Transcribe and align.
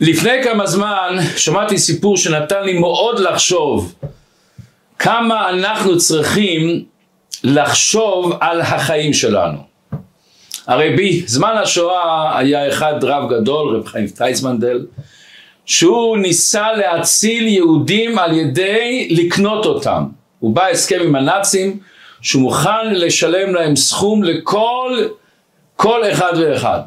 לפני 0.00 0.42
כמה 0.44 0.66
זמן 0.66 1.16
שמעתי 1.36 1.78
סיפור 1.78 2.16
שנתן 2.16 2.62
לי 2.64 2.78
מאוד 2.78 3.18
לחשוב 3.20 3.94
כמה 4.98 5.48
אנחנו 5.48 5.98
צריכים 5.98 6.84
לחשוב 7.44 8.32
על 8.40 8.60
החיים 8.60 9.12
שלנו. 9.12 9.58
הרי 10.66 10.96
בזמן 10.96 11.54
השואה 11.62 12.38
היה 12.38 12.68
אחד 12.68 13.04
רב 13.04 13.30
גדול, 13.30 13.76
רב 13.76 13.86
חיים 13.86 14.06
טייצמנדל, 14.06 14.86
שהוא 15.66 16.16
ניסה 16.16 16.72
להציל 16.72 17.48
יהודים 17.48 18.18
על 18.18 18.36
ידי 18.36 19.08
לקנות 19.10 19.66
אותם. 19.66 20.04
הוא 20.38 20.54
בא 20.54 20.66
הסכם 20.66 21.00
עם 21.02 21.14
הנאצים 21.14 21.78
שהוא 22.22 22.42
מוכן 22.42 22.94
לשלם 22.94 23.54
להם 23.54 23.76
סכום 23.76 24.24
לכל 24.24 25.04
כל 25.76 26.10
אחד 26.12 26.32
ואחד. 26.40 26.80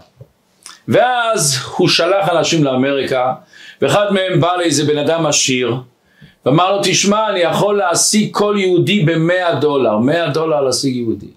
ואז 0.88 1.60
הוא 1.78 1.88
שלח 1.88 2.30
אנשים 2.30 2.64
לאמריקה, 2.64 3.34
ואחד 3.82 4.14
מהם 4.14 4.42
בא 4.42 4.56
לאיזה 4.56 4.84
בן 4.86 4.98
אדם 4.98 5.26
עשיר, 5.26 5.76
ואמר 6.46 6.72
לו, 6.72 6.80
תשמע, 6.84 7.30
אני 7.30 7.40
יכול 7.40 7.78
להשיג 7.78 8.30
כל 8.32 8.56
יהודי 8.60 9.00
במאה 9.00 9.56
דולר, 9.56 9.98
מאה 9.98 10.30
דולר 10.30 10.62
להשיג 10.62 10.96
יהודי. 10.96 11.28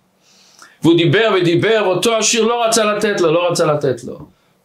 והוא 0.83 0.97
דיבר 0.97 1.31
ודיבר, 1.37 1.83
ואותו 1.85 2.17
עשיר 2.17 2.45
לא 2.45 2.65
רצה 2.65 2.85
לתת 2.85 3.21
לו, 3.21 3.33
לא 3.33 3.51
רצה 3.51 3.67
לתת 3.67 4.05
לו. 4.05 4.19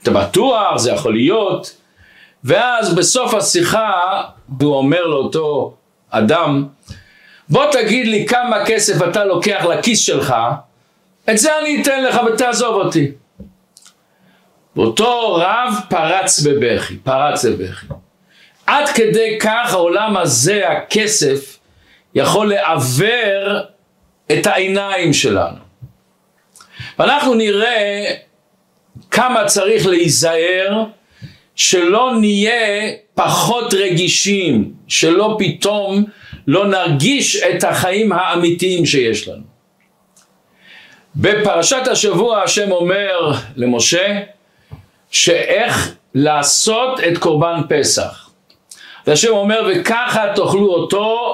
אתה 0.04 0.12
בטוח, 0.12 0.78
זה 0.78 0.92
יכול 0.92 1.14
להיות. 1.14 1.76
ואז 2.44 2.96
בסוף 2.96 3.34
השיחה, 3.34 3.92
הוא 4.62 4.76
אומר 4.76 5.08
לאותו 5.08 5.74
אדם, 6.10 6.66
בוא 7.50 7.66
תגיד 7.72 8.08
לי 8.08 8.26
כמה 8.28 8.66
כסף 8.66 9.08
אתה 9.10 9.26
לוקח 9.26 9.66
לכיס 9.66 10.00
שלך, 10.00 10.36
את 11.30 11.38
זה 11.38 11.60
אני 11.60 11.82
אתן 11.82 12.04
לך 12.04 12.20
ותעזוב 12.28 12.76
אותי. 12.76 13.12
ואותו 14.76 15.34
רב 15.36 15.74
פרץ 15.90 16.40
בבכי, 16.40 16.98
פרץ 16.98 17.46
בבכי. 17.46 17.86
עד 18.66 18.90
כדי 18.90 19.38
כך 19.40 19.74
העולם 19.74 20.18
הזה, 20.18 20.70
הכסף, 20.70 21.60
יכול 22.16 22.50
לעוור 22.50 23.60
את 24.32 24.48
העיניים 24.48 25.14
שלנו. 25.14 25.58
ואנחנו 27.00 27.34
נראה 27.34 28.06
כמה 29.12 29.46
צריך 29.46 29.88
להיזהר 29.88 30.84
שלא 31.56 32.16
נהיה 32.20 32.92
פחות 33.16 33.74
רגישים, 33.74 34.74
שלא 34.88 35.38
פתאום 35.40 36.06
לא 36.48 36.68
נרגיש 36.68 37.36
את 37.36 37.64
החיים 37.64 38.12
האמיתיים 38.12 38.86
שיש 38.86 39.28
לנו. 39.28 39.44
בפרשת 41.16 41.88
השבוע 41.92 42.42
השם 42.42 42.72
אומר 42.72 43.32
למשה 43.56 44.20
שאיך 45.12 45.96
לעשות 46.16 47.00
את 47.00 47.18
קורבן 47.18 47.62
פסח. 47.70 48.30
והשם 49.08 49.32
אומר 49.32 49.70
וככה 49.72 50.26
תאכלו 50.36 50.74
אותו 50.74 51.34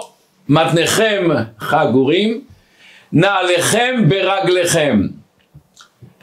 מתניכם 0.50 1.28
חגורים 1.60 2.42
נעליכם 3.14 4.04
ברגליכם. 4.08 5.02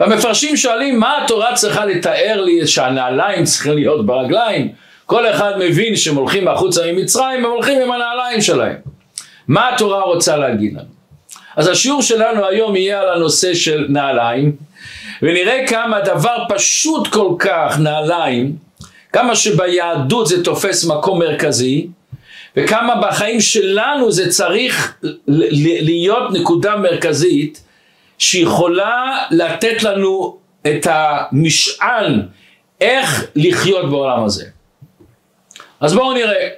והמפרשים 0.00 0.56
שואלים 0.56 1.00
מה 1.00 1.24
התורה 1.24 1.54
צריכה 1.54 1.84
לתאר 1.84 2.40
לי 2.40 2.66
שהנעליים 2.66 3.44
צריכים 3.44 3.72
להיות 3.72 4.06
ברגליים 4.06 4.72
כל 5.06 5.30
אחד 5.30 5.52
מבין 5.58 5.96
שהם 5.96 6.16
הולכים 6.16 6.48
החוצה 6.48 6.92
ממצרים 6.92 7.44
הם 7.44 7.50
הולכים 7.50 7.82
עם 7.82 7.90
הנעליים 7.92 8.40
שלהם 8.40 8.76
מה 9.48 9.68
התורה 9.74 10.02
רוצה 10.02 10.36
להגיד 10.36 10.72
לנו 10.72 10.88
אז 11.56 11.68
השיעור 11.68 12.02
שלנו 12.02 12.46
היום 12.46 12.76
יהיה 12.76 13.00
על 13.00 13.08
הנושא 13.08 13.54
של 13.54 13.86
נעליים 13.88 14.56
ונראה 15.22 15.66
כמה 15.66 16.00
דבר 16.00 16.36
פשוט 16.48 17.08
כל 17.08 17.34
כך 17.38 17.78
נעליים 17.78 18.56
כמה 19.12 19.36
שביהדות 19.36 20.26
זה 20.26 20.44
תופס 20.44 20.84
מקום 20.84 21.18
מרכזי 21.18 21.86
וכמה 22.56 22.94
בחיים 22.96 23.40
שלנו 23.40 24.12
זה 24.12 24.30
צריך 24.30 24.96
להיות 25.26 26.32
נקודה 26.32 26.76
מרכזית 26.76 27.62
שיכולה 28.18 29.18
לתת 29.30 29.82
לנו 29.82 30.36
את 30.66 30.86
המשען 30.90 32.22
איך 32.80 33.26
לחיות 33.36 33.90
בעולם 33.90 34.24
הזה. 34.24 34.44
אז 35.80 35.94
בואו 35.94 36.12
נראה. 36.12 36.48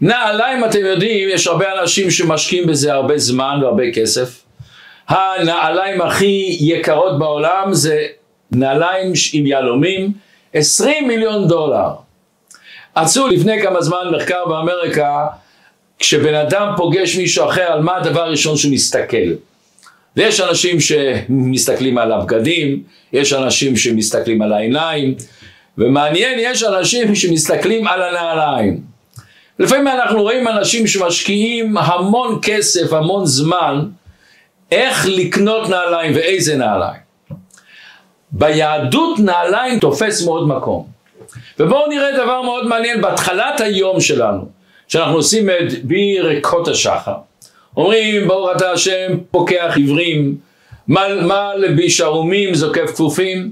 נעליים 0.00 0.64
אתם 0.64 0.84
יודעים, 0.84 1.28
יש 1.28 1.46
הרבה 1.46 1.80
אנשים 1.80 2.10
שמשקיעים 2.10 2.66
בזה 2.66 2.92
הרבה 2.92 3.18
זמן 3.18 3.58
והרבה 3.62 3.92
כסף. 3.94 4.43
הנעליים 5.08 6.00
הכי 6.00 6.56
יקרות 6.60 7.18
בעולם 7.18 7.74
זה 7.74 8.06
נעליים 8.52 9.12
עם 9.32 9.46
יהלומים, 9.46 10.12
20 10.54 11.08
מיליון 11.08 11.48
דולר. 11.48 11.88
עשו 12.94 13.28
לפני 13.28 13.62
כמה 13.62 13.82
זמן 13.82 14.10
מחקר 14.16 14.44
באמריקה, 14.48 15.26
כשבן 15.98 16.34
אדם 16.34 16.72
פוגש 16.76 17.16
מישהו 17.16 17.48
אחר, 17.48 17.62
על 17.62 17.80
מה 17.80 17.96
הדבר 17.96 18.20
הראשון 18.20 18.56
שהוא 18.56 18.72
מסתכל. 18.72 19.32
ויש 20.16 20.40
אנשים 20.40 20.80
שמסתכלים 20.80 21.98
על 21.98 22.12
הבגדים, 22.12 22.82
יש 23.12 23.32
אנשים 23.32 23.76
שמסתכלים 23.76 24.42
על 24.42 24.52
העיניים, 24.52 25.14
ומעניין, 25.78 26.38
יש 26.42 26.62
אנשים 26.62 27.14
שמסתכלים 27.14 27.86
על 27.86 28.02
הנעליים. 28.02 28.80
לפעמים 29.58 29.88
אנחנו 29.88 30.22
רואים 30.22 30.48
אנשים 30.48 30.86
שמשקיעים 30.86 31.78
המון 31.78 32.38
כסף, 32.42 32.92
המון 32.92 33.26
זמן, 33.26 33.84
איך 34.70 35.06
לקנות 35.08 35.68
נעליים 35.68 36.12
ואיזה 36.14 36.56
נעליים. 36.56 37.00
ביהדות 38.32 39.18
נעליים 39.18 39.78
תופס 39.78 40.24
מאוד 40.24 40.48
מקום. 40.48 40.86
ובואו 41.58 41.88
נראה 41.88 42.12
דבר 42.12 42.42
מאוד 42.42 42.66
מעניין 42.66 43.00
בהתחלת 43.00 43.60
היום 43.60 44.00
שלנו, 44.00 44.44
שאנחנו 44.88 45.14
עושים 45.14 45.50
את 45.50 45.84
ברכות 45.84 46.68
השחר. 46.68 47.14
אומרים 47.76 48.28
ברוך 48.28 48.50
אתה 48.56 48.70
השם 48.70 49.18
פוקח 49.30 49.72
עיוורים, 49.76 50.36
מה 50.88 51.54
לביש 51.54 52.00
ערומים 52.00 52.54
זוקף 52.54 52.90
כפופים, 52.90 53.50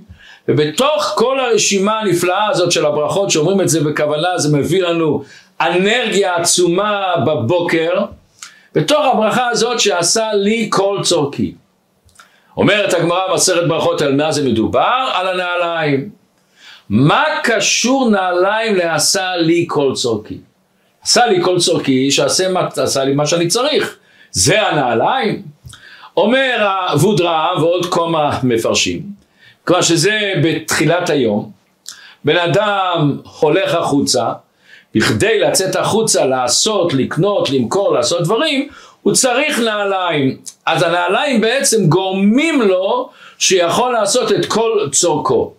ובתוך 0.49 1.13
כל 1.17 1.41
הרשימה 1.41 1.99
הנפלאה 1.99 2.49
הזאת 2.51 2.73
של 2.73 2.87
הברכות 2.87 3.31
שאומרים 3.31 3.61
את 3.61 3.69
זה 3.69 3.85
בכוונה 3.85 4.39
זה 4.39 4.57
מביא 4.59 4.83
לנו 4.83 5.23
אנרגיה 5.61 6.37
עצומה 6.37 7.15
בבוקר 7.27 8.05
בתוך 8.75 9.07
הברכה 9.13 9.49
הזאת 9.49 9.81
שעשה 9.81 10.33
לי 10.33 10.67
כל 10.73 10.99
צורכי. 11.03 11.55
אומרת 12.57 12.95
הגמרא 12.95 13.29
בעשרת 13.29 13.69
ברכות 13.69 14.03
על 14.03 14.17
מה 14.17 14.33
זה 14.33 14.45
מדובר? 14.45 15.11
על 15.13 15.29
הנעליים. 15.29 16.11
מה 16.89 17.25
קשור 17.43 18.11
נעליים 18.11 18.77
לעשה 18.77 19.37
לי 19.37 19.65
כל 19.69 19.93
צורכי? 19.95 20.39
עשה 21.03 21.27
לי 21.27 21.43
כל 21.45 21.59
צורכי 21.59 22.11
שעשה 22.11 23.05
לי 23.05 23.15
מה 23.15 23.27
שאני 23.27 23.47
צריך. 23.47 23.97
זה 24.31 24.63
הנעליים? 24.69 25.43
אומר 26.17 26.69
הוודרה 26.91 27.49
ועוד 27.61 27.95
כמה 27.95 28.39
מפרשים, 28.43 29.03
כלומר 29.65 29.83
שזה 29.83 30.33
בתחילת 30.45 31.11
היום, 31.11 31.51
בן 32.25 32.37
אדם 32.37 33.19
הולך 33.41 33.75
החוצה, 33.75 34.33
בכדי 34.95 35.41
לצאת 35.41 35.77
החוצה 35.77 36.25
לעשות, 36.25 36.95
לקנות, 36.95 37.51
למכור, 37.51 37.95
לעשות 37.95 38.23
דברים, 38.23 38.69
הוא 39.03 39.15
צריך 39.15 39.59
נעליים. 39.59 40.37
אז 40.67 40.83
הנעליים 40.83 41.41
בעצם 41.41 41.87
גורמים 41.87 42.63
לו 42.63 43.11
שיכול 43.39 43.93
לעשות 43.93 44.33
את 44.33 44.47
כל 44.47 44.89
צורכו. 44.93 45.53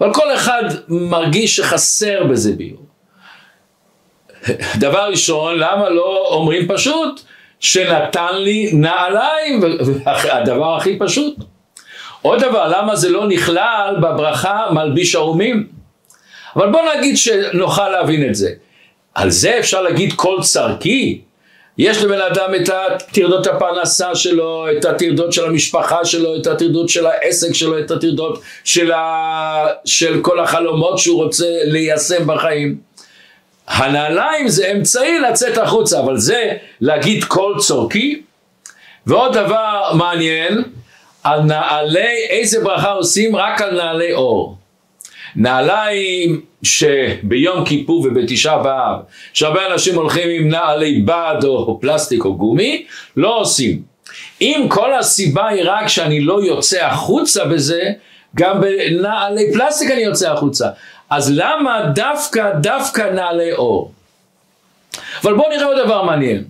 אבל 0.00 0.14
כל 0.14 0.34
אחד 0.34 0.62
מרגיש 0.88 1.56
שחסר 1.56 2.24
בזה 2.24 2.52
ביור. 2.52 2.84
דבר 4.78 5.08
ראשון, 5.10 5.58
למה 5.58 5.88
לא 5.88 6.26
אומרים 6.30 6.68
פשוט 6.68 7.20
שנתן 7.60 8.36
לי 8.36 8.70
נעליים, 8.72 9.60
הדבר 10.06 10.76
הכי 10.76 10.98
פשוט. 10.98 11.34
עוד 12.22 12.40
דבר, 12.40 12.68
למה 12.68 12.96
זה 12.96 13.08
לא 13.10 13.26
נכלל 13.26 13.96
בברכה 14.02 14.66
מלביש 14.70 15.14
ערומים? 15.14 15.73
אבל 16.56 16.70
בוא 16.70 16.80
נגיד 16.96 17.16
שנוכל 17.16 17.88
להבין 17.88 18.28
את 18.28 18.34
זה. 18.34 18.50
על 19.14 19.30
זה 19.30 19.58
אפשר 19.58 19.82
להגיד 19.82 20.12
כל 20.16 20.38
צרכי. 20.42 21.20
יש 21.78 22.02
לבן 22.02 22.20
אדם 22.20 22.54
את 22.54 22.68
הטרדות 22.68 23.46
הפרנסה 23.46 24.14
שלו, 24.14 24.66
את 24.78 24.84
הטרדות 24.84 25.32
של 25.32 25.44
המשפחה 25.44 26.04
שלו, 26.04 26.36
את 26.36 26.46
הטרדות 26.46 26.88
של 26.88 27.06
העסק 27.06 27.54
שלו, 27.54 27.78
את 27.78 27.90
הטרדות 27.90 28.40
של, 28.64 28.92
ה... 28.92 29.66
של 29.84 30.20
כל 30.22 30.40
החלומות 30.40 30.98
שהוא 30.98 31.24
רוצה 31.24 31.46
ליישם 31.64 32.26
בחיים. 32.26 32.76
הנעליים 33.68 34.48
זה 34.48 34.72
אמצעי 34.72 35.20
לצאת 35.20 35.58
החוצה, 35.58 36.00
אבל 36.00 36.16
זה 36.16 36.52
להגיד 36.80 37.24
כל 37.24 37.54
צורכי. 37.58 38.22
ועוד 39.06 39.32
דבר 39.32 39.92
מעניין, 39.94 40.62
על 41.22 41.40
נעלי, 41.40 42.26
איזה 42.28 42.60
ברכה 42.64 42.90
עושים? 42.90 43.36
רק 43.36 43.60
על 43.60 43.74
נעלי 43.76 44.12
אור. 44.12 44.56
נעליים 45.36 46.40
שביום 46.62 47.64
כיפור 47.64 48.00
ובתשעה 48.00 48.58
באב, 48.58 48.98
שהרבה 49.32 49.72
אנשים 49.72 49.94
הולכים 49.94 50.30
עם 50.30 50.48
נעלי 50.48 51.00
בד 51.00 51.44
או 51.44 51.80
פלסטיק 51.80 52.24
או 52.24 52.36
גומי, 52.36 52.86
לא 53.16 53.38
עושים. 53.40 53.82
אם 54.40 54.66
כל 54.68 54.94
הסיבה 54.94 55.48
היא 55.48 55.62
רק 55.64 55.88
שאני 55.88 56.20
לא 56.20 56.44
יוצא 56.44 56.84
החוצה 56.84 57.44
בזה, 57.44 57.92
גם 58.36 58.60
בנעלי 58.60 59.52
פלסטיק 59.52 59.90
אני 59.90 60.02
יוצא 60.02 60.32
החוצה. 60.32 60.68
אז 61.10 61.32
למה 61.36 61.86
דווקא, 61.94 62.50
דווקא 62.60 63.02
נעלי 63.14 63.52
אור? 63.52 63.92
אבל 65.22 65.34
בואו 65.34 65.48
נראה 65.50 65.64
עוד 65.64 65.78
דבר 65.84 66.02
מעניין. 66.02 66.44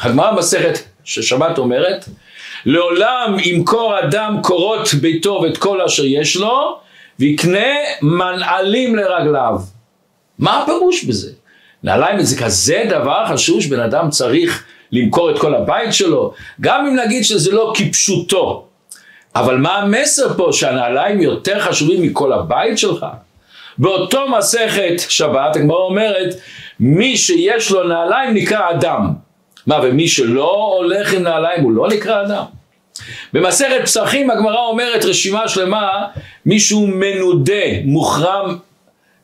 הגמרא 0.00 0.32
במסכת 0.32 0.78
ששבת 1.04 1.58
אומרת, 1.58 2.04
לעולם 2.66 3.36
ימכור 3.44 3.98
אדם 3.98 4.36
קורות 4.42 4.94
ביתו 4.94 5.40
ואת 5.42 5.56
כל 5.56 5.80
אשר 5.80 6.04
יש 6.04 6.36
לו, 6.36 6.78
ויקנה 7.18 7.68
מנעלים 8.02 8.96
לרגליו. 8.96 9.60
מה 10.38 10.62
הפירוש 10.62 11.04
בזה? 11.04 11.32
נעליים 11.82 12.22
זה 12.22 12.44
כזה 12.44 12.84
דבר 12.90 13.24
חשוב 13.28 13.60
שבן 13.60 13.80
אדם 13.80 14.10
צריך 14.10 14.64
למכור 14.92 15.30
את 15.30 15.38
כל 15.38 15.54
הבית 15.54 15.92
שלו, 15.92 16.34
גם 16.60 16.86
אם 16.86 16.96
נגיד 16.96 17.24
שזה 17.24 17.52
לא 17.52 17.72
כפשוטו. 17.76 18.66
אבל 19.34 19.56
מה 19.56 19.76
המסר 19.76 20.34
פה 20.36 20.48
שהנעליים 20.52 21.20
יותר 21.20 21.60
חשובים 21.60 22.02
מכל 22.02 22.32
הבית 22.32 22.78
שלך? 22.78 23.06
באותו 23.78 24.28
מסכת 24.38 24.94
שבת 25.08 25.56
הגמרא 25.56 25.76
אומרת 25.76 26.34
מי 26.80 27.16
שיש 27.16 27.70
לו 27.70 27.88
נעליים 27.88 28.34
נקרא 28.34 28.70
אדם. 28.70 29.12
מה 29.66 29.80
ומי 29.82 30.08
שלא 30.08 30.74
הולך 30.78 31.12
עם 31.12 31.22
נעליים 31.22 31.62
הוא 31.62 31.72
לא 31.72 31.88
נקרא 31.88 32.22
אדם? 32.22 32.44
במסכת 33.32 33.80
פסחים 33.84 34.30
הגמרא 34.30 34.66
אומרת 34.66 35.04
רשימה 35.04 35.48
שלמה 35.48 36.06
מישהו 36.46 36.86
מנודה 36.86 37.82
מוחרם 37.84 38.58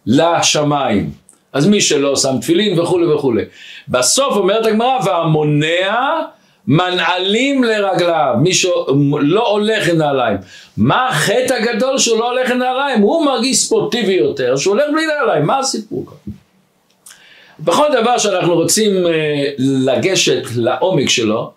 לשמיים 0.07 1.11
אז 1.53 1.67
מי 1.67 1.81
שלא 1.81 2.17
שם 2.17 2.39
תפילין 2.41 2.79
וכולי 2.79 3.07
וכולי 3.07 3.45
בסוף 3.89 4.37
אומרת 4.37 4.67
הגמרא 4.67 4.99
והמונע 5.05 6.21
מנעלים 6.67 7.65
לרגליו, 7.65 8.35
מי 8.43 8.55
שלא 8.55 9.49
הולך 9.51 9.89
עם 9.89 9.99
נעליים. 9.99 10.37
מה 10.77 11.09
החטא 11.09 11.55
הגדול 11.55 11.99
שהוא 11.99 12.19
לא 12.19 12.31
הולך 12.31 12.51
עם 12.51 12.59
נעליים? 12.59 13.01
הוא 13.01 13.25
מרגיש 13.25 13.57
ספורטיבי 13.57 14.13
יותר, 14.13 14.57
שהוא 14.57 14.75
הולך 14.75 14.85
בלי 14.93 15.07
נעליים, 15.07 15.47
מה 15.47 15.59
הסיפור? 15.59 16.07
בכל 17.61 17.87
דבר 18.01 18.19
שאנחנו 18.19 18.55
רוצים 18.55 19.07
אה, 19.07 19.13
לגשת 19.59 20.43
לעומק 20.57 21.09
שלו, 21.09 21.51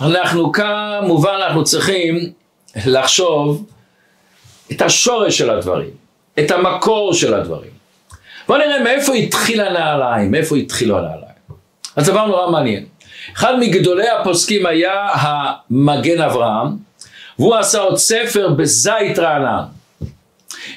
אנחנו 0.00 0.52
כמובן 0.52 1.34
אנחנו 1.46 1.64
צריכים 1.64 2.32
לחשוב 2.86 3.66
את 4.72 4.82
השורש 4.82 5.38
של 5.38 5.50
הדברים, 5.50 5.90
את 6.38 6.50
המקור 6.50 7.14
של 7.14 7.34
הדברים. 7.34 7.70
בואו 8.48 8.58
נראה 8.58 8.82
מאיפה 8.82 9.14
התחיל 9.14 9.60
הנעליים, 9.60 10.30
מאיפה 10.30 10.56
התחילו 10.56 10.98
הנעליים. 10.98 11.22
אז 11.96 12.06
דבר 12.06 12.26
נורא 12.26 12.50
מעניין. 12.50 12.84
אחד 13.36 13.58
מגדולי 13.58 14.08
הפוסקים 14.08 14.66
היה 14.66 15.08
המגן 15.12 16.20
אברהם, 16.20 16.68
והוא 17.38 17.56
עשה 17.56 17.78
עוד 17.78 17.96
ספר 17.96 18.48
בזית 18.48 19.18
רענן. 19.18 19.64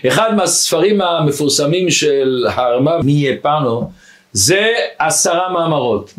אחד 0.08 0.36
מהספרים 0.36 1.02
המפורסמים 1.02 1.92
של 1.92 2.46
הרמ"א 2.50 2.98
מיפנו 3.04 3.92
זה 4.34 4.74
עשרה 5.00 5.50
מאמרות. 5.54 6.14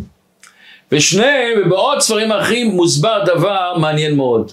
ושניהם 0.93 1.63
ובעוד 1.67 2.01
ספרים 2.01 2.33
אחרים 2.33 2.67
מוסבר 2.67 3.25
דבר 3.25 3.75
מעניין 3.79 4.17
מאוד. 4.17 4.53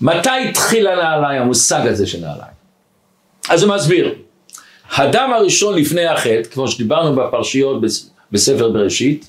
מתי 0.00 0.48
התחיל 0.48 0.86
הנעליים, 0.86 1.42
המושג 1.42 1.86
הזה 1.86 2.06
של 2.06 2.18
נעליים? 2.20 2.52
אז 3.48 3.62
הוא 3.62 3.74
מסביר. 3.74 4.14
הדם 4.96 5.30
הראשון 5.36 5.78
לפני 5.78 6.06
החטא, 6.06 6.42
כמו 6.52 6.68
שדיברנו 6.68 7.16
בפרשיות 7.16 7.80
בספר 8.32 8.68
בראשית, 8.68 9.28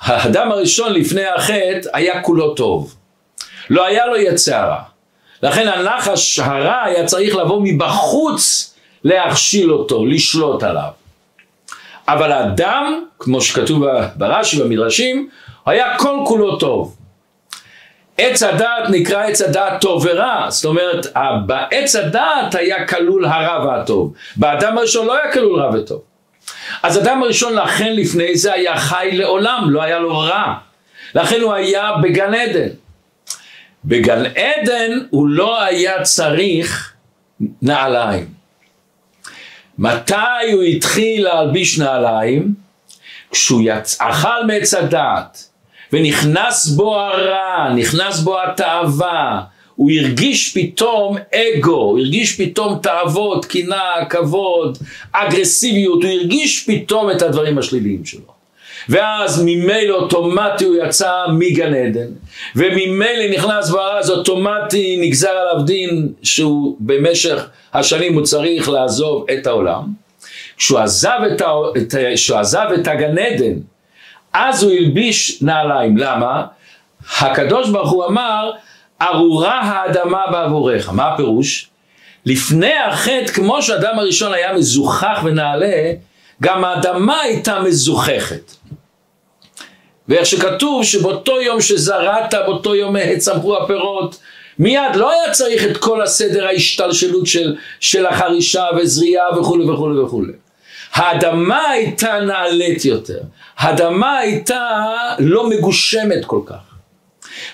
האדם 0.00 0.52
הראשון 0.52 0.92
לפני 0.92 1.26
החטא 1.26 1.88
היה 1.92 2.22
כולו 2.22 2.54
טוב. 2.54 2.94
לא 3.70 3.86
היה 3.86 4.06
לו 4.06 4.16
יצא 4.16 4.60
רע. 4.60 4.82
לכן 5.42 5.68
הנחש 5.68 6.38
הרע 6.38 6.82
היה 6.84 7.06
צריך 7.06 7.36
לבוא 7.36 7.60
מבחוץ 7.64 8.74
להכשיל 9.04 9.72
אותו, 9.72 10.06
לשלוט 10.06 10.62
עליו. 10.62 10.90
אבל 12.08 12.32
האדם, 12.32 13.04
כמו 13.18 13.40
שכתוב 13.40 13.84
ברש"י 14.16 14.62
במדרשים, 14.62 15.28
היה 15.66 15.98
כל 15.98 16.16
כולו 16.26 16.56
טוב. 16.56 16.96
עץ 18.18 18.42
הדעת 18.42 18.90
נקרא 18.90 19.22
עץ 19.22 19.42
הדעת 19.42 19.80
טוב 19.80 20.06
ורע, 20.06 20.46
זאת 20.50 20.64
אומרת 20.64 21.06
בעץ 21.46 21.96
הדעת 21.96 22.54
היה 22.54 22.86
כלול 22.86 23.24
הרע 23.24 23.66
והטוב, 23.66 24.14
באדם 24.36 24.78
הראשון 24.78 25.06
לא 25.06 25.18
היה 25.18 25.32
כלול 25.32 25.60
רע 25.60 25.70
וטוב. 25.74 26.02
אז 26.82 26.98
אדם 26.98 27.22
הראשון 27.22 27.54
לכן 27.54 27.92
לפני 27.92 28.36
זה 28.36 28.52
היה 28.52 28.76
חי 28.76 29.10
לעולם, 29.12 29.66
לא 29.70 29.82
היה 29.82 29.98
לו 29.98 30.18
רע. 30.18 30.54
לכן 31.14 31.40
הוא 31.40 31.52
היה 31.52 31.92
בגן 32.02 32.34
עדן. 32.34 32.68
בגן 33.84 34.22
עדן 34.26 34.98
הוא 35.10 35.28
לא 35.28 35.62
היה 35.62 36.02
צריך 36.02 36.92
נעליים. 37.62 38.37
מתי 39.78 40.52
הוא 40.52 40.62
התחיל 40.62 41.24
להלביש 41.24 41.78
נעליים? 41.78 42.54
כשהוא 43.30 43.62
יצ... 43.64 43.96
אכל 44.00 44.46
מעץ 44.46 44.74
הדעת 44.74 45.48
ונכנס 45.92 46.66
בו 46.66 47.00
הרע, 47.00 47.74
נכנס 47.74 48.20
בו 48.20 48.42
התאווה, 48.42 49.42
הוא 49.74 49.90
הרגיש 49.90 50.56
פתאום 50.56 51.16
אגו, 51.34 51.76
הוא 51.76 51.98
הרגיש 51.98 52.40
פתאום 52.40 52.78
תאוות, 52.82 53.44
קנאה, 53.44 54.04
כבוד, 54.10 54.78
אגרסיביות, 55.12 56.02
הוא 56.02 56.10
הרגיש 56.10 56.64
פתאום 56.66 57.10
את 57.10 57.22
הדברים 57.22 57.58
השליליים 57.58 58.04
שלו. 58.04 58.37
ואז 58.88 59.42
ממילא 59.44 59.94
אוטומטי 59.94 60.64
הוא 60.64 60.76
יצא 60.76 61.12
מגן 61.32 61.74
עדן, 61.74 62.08
וממילא 62.56 63.30
נכנס 63.34 63.70
בהר 63.70 63.98
אז 63.98 64.10
אוטומטי 64.10 64.98
נגזר 65.00 65.30
עליו 65.30 65.64
דין 65.64 66.12
שהוא 66.22 66.76
במשך 66.80 67.48
השנים 67.74 68.14
הוא 68.14 68.24
צריך 68.24 68.68
לעזוב 68.68 69.26
את 69.30 69.46
העולם. 69.46 69.82
כשהוא 70.56 70.78
עזב 70.78 71.18
את, 71.32 71.40
ה... 71.40 71.46
את... 71.76 71.94
כשהוא 72.14 72.38
עזב 72.38 72.66
את 72.74 72.86
הגן 72.86 73.18
עדן, 73.18 73.54
אז 74.32 74.62
הוא 74.62 74.72
הלביש 74.72 75.42
נעליים. 75.42 75.96
למה? 75.96 76.46
הקדוש 77.20 77.70
ברוך 77.70 77.90
הוא 77.90 78.06
אמר 78.06 78.50
ארורה 79.02 79.60
האדמה 79.60 80.22
בעבורך. 80.32 80.92
מה 80.92 81.12
הפירוש? 81.12 81.68
לפני 82.26 82.74
החטא, 82.74 83.32
כמו 83.32 83.62
שהאדם 83.62 83.98
הראשון 83.98 84.32
היה 84.34 84.52
מזוכח 84.52 85.20
ונעלה, 85.24 85.92
גם 86.42 86.64
האדמה 86.64 87.20
הייתה 87.20 87.60
מזוככת. 87.60 88.52
ואיך 90.08 90.26
שכתוב 90.26 90.84
שבאותו 90.84 91.40
יום 91.40 91.60
שזרעת, 91.60 92.34
באותו 92.34 92.74
יום 92.74 93.16
צמחו 93.18 93.56
הפירות, 93.56 94.18
מיד 94.58 94.96
לא 94.96 95.10
היה 95.10 95.32
צריך 95.32 95.64
את 95.64 95.76
כל 95.76 96.02
הסדר 96.02 96.46
ההשתלשלות 96.46 97.26
של, 97.26 97.56
של 97.80 98.06
החרישה 98.06 98.66
וזריעה 98.76 99.40
וכולי 99.40 99.64
וכולי 99.64 99.98
וכולי. 100.00 100.32
האדמה 100.92 101.68
הייתה 101.68 102.20
נעלית 102.20 102.84
יותר, 102.84 103.20
האדמה 103.58 104.18
הייתה 104.18 104.70
לא 105.18 105.48
מגושמת 105.48 106.24
כל 106.24 106.40
כך. 106.46 106.56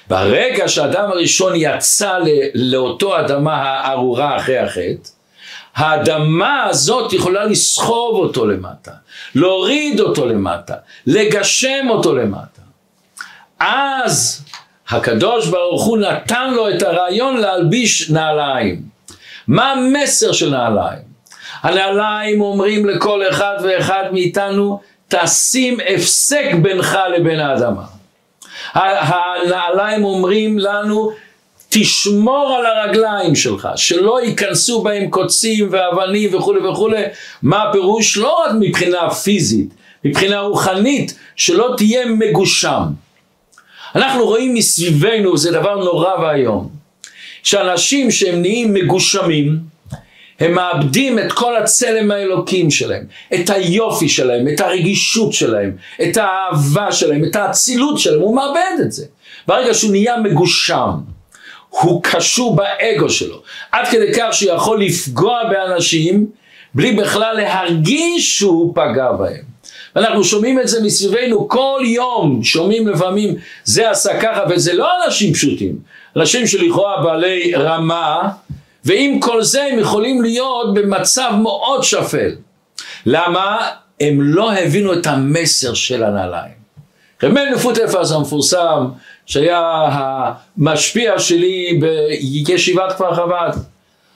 ברגע 0.08 0.68
שהאדם 0.68 1.10
הראשון 1.10 1.52
יצא 1.56 2.18
לאותו 2.54 3.20
אדמה 3.20 3.54
הארורה 3.54 4.36
אחרי 4.36 4.58
החטא, 4.58 5.13
האדמה 5.76 6.64
הזאת 6.64 7.12
יכולה 7.12 7.44
לסחוב 7.44 8.16
אותו 8.16 8.46
למטה, 8.46 8.90
להוריד 9.34 10.00
אותו 10.00 10.26
למטה, 10.26 10.74
לגשם 11.06 11.86
אותו 11.90 12.14
למטה. 12.14 12.62
אז 13.58 14.44
הקדוש 14.88 15.46
ברוך 15.48 15.84
הוא 15.84 15.98
נתן 15.98 16.54
לו 16.54 16.70
את 16.70 16.82
הרעיון 16.82 17.36
להלביש 17.36 18.10
נעליים. 18.10 18.82
מה 19.48 19.72
המסר 19.72 20.32
של 20.32 20.50
נעליים? 20.50 21.14
הנעליים 21.62 22.40
אומרים 22.40 22.86
לכל 22.86 23.22
אחד 23.28 23.56
ואחד 23.62 24.04
מאיתנו, 24.12 24.80
תשים 25.08 25.78
הפסק 25.88 26.44
בינך 26.62 26.98
לבין 27.16 27.40
האדמה. 27.40 27.82
הנעליים 28.74 30.04
אומרים 30.04 30.58
לנו, 30.58 31.12
תשמור 31.74 32.56
על 32.58 32.66
הרגליים 32.66 33.34
שלך, 33.34 33.68
שלא 33.76 34.24
ייכנסו 34.24 34.82
בהם 34.82 35.10
קוצים 35.10 35.68
ואבנים 35.70 36.34
וכולי 36.34 36.68
וכולי. 36.68 37.02
מה 37.42 37.62
הפירוש? 37.62 38.16
לא 38.16 38.44
רק 38.44 38.50
מבחינה 38.60 39.10
פיזית, 39.10 39.68
מבחינה 40.04 40.40
רוחנית, 40.40 41.18
שלא 41.36 41.74
תהיה 41.76 42.06
מגושם. 42.06 42.82
אנחנו 43.94 44.24
רואים 44.24 44.54
מסביבנו, 44.54 45.36
זה 45.36 45.52
דבר 45.52 45.84
נורא 45.84 46.14
ואיום, 46.20 46.68
שאנשים 47.42 48.10
שהם 48.10 48.40
נהיים 48.42 48.74
מגושמים, 48.74 49.58
הם 50.40 50.52
מאבדים 50.54 51.18
את 51.18 51.32
כל 51.32 51.56
הצלם 51.56 52.10
האלוקים 52.10 52.70
שלהם, 52.70 53.04
את 53.34 53.50
היופי 53.50 54.08
שלהם, 54.08 54.48
את 54.48 54.60
הרגישות 54.60 55.32
שלהם, 55.32 55.76
את 56.02 56.16
האהבה 56.16 56.92
שלהם, 56.92 57.24
את 57.24 57.36
האצילות 57.36 57.98
שלהם, 57.98 58.20
הוא 58.20 58.36
מאבד 58.36 58.80
את 58.82 58.92
זה. 58.92 59.04
ברגע 59.46 59.74
שהוא 59.74 59.90
נהיה 59.90 60.16
מגושם, 60.16 60.90
הוא 61.80 62.02
קשור 62.02 62.56
באגו 62.56 63.10
שלו, 63.10 63.42
עד 63.72 63.86
כדי 63.86 64.12
כך 64.14 64.28
שהוא 64.32 64.52
יכול 64.52 64.82
לפגוע 64.82 65.40
באנשים 65.50 66.26
בלי 66.74 66.92
בכלל 66.92 67.36
להרגיש 67.36 68.38
שהוא 68.38 68.74
פגע 68.74 69.12
בהם. 69.12 69.54
ואנחנו 69.96 70.24
שומעים 70.24 70.60
את 70.60 70.68
זה 70.68 70.82
מסביבנו 70.82 71.48
כל 71.48 71.80
יום, 71.84 72.44
שומעים 72.44 72.88
לפעמים 72.88 73.34
זה 73.64 73.90
עשה 73.90 74.20
ככה, 74.20 74.40
וזה 74.50 74.72
לא 74.72 74.88
אנשים 75.04 75.32
פשוטים, 75.34 75.76
אנשים 76.16 76.46
שלכאורה 76.46 77.02
בעלי 77.02 77.52
רמה, 77.54 78.28
ועם 78.84 79.20
כל 79.20 79.42
זה 79.42 79.64
הם 79.64 79.78
יכולים 79.78 80.22
להיות 80.22 80.74
במצב 80.74 81.32
מאוד 81.42 81.82
שפל. 81.82 82.30
למה? 83.06 83.68
הם 84.00 84.22
לא 84.22 84.52
הבינו 84.52 84.92
את 84.92 85.06
המסר 85.06 85.74
של 85.74 86.04
הנעליים. 86.04 86.64
רב 87.22 87.32
מאיר 87.32 87.54
נפוטפס 87.54 88.12
המפורסם, 88.12 88.86
שהיה 89.26 89.88
המשפיע 90.56 91.18
שלי 91.18 91.80
בישיבת 92.46 92.92
כפר 92.92 93.14
חב"ד, 93.14 93.50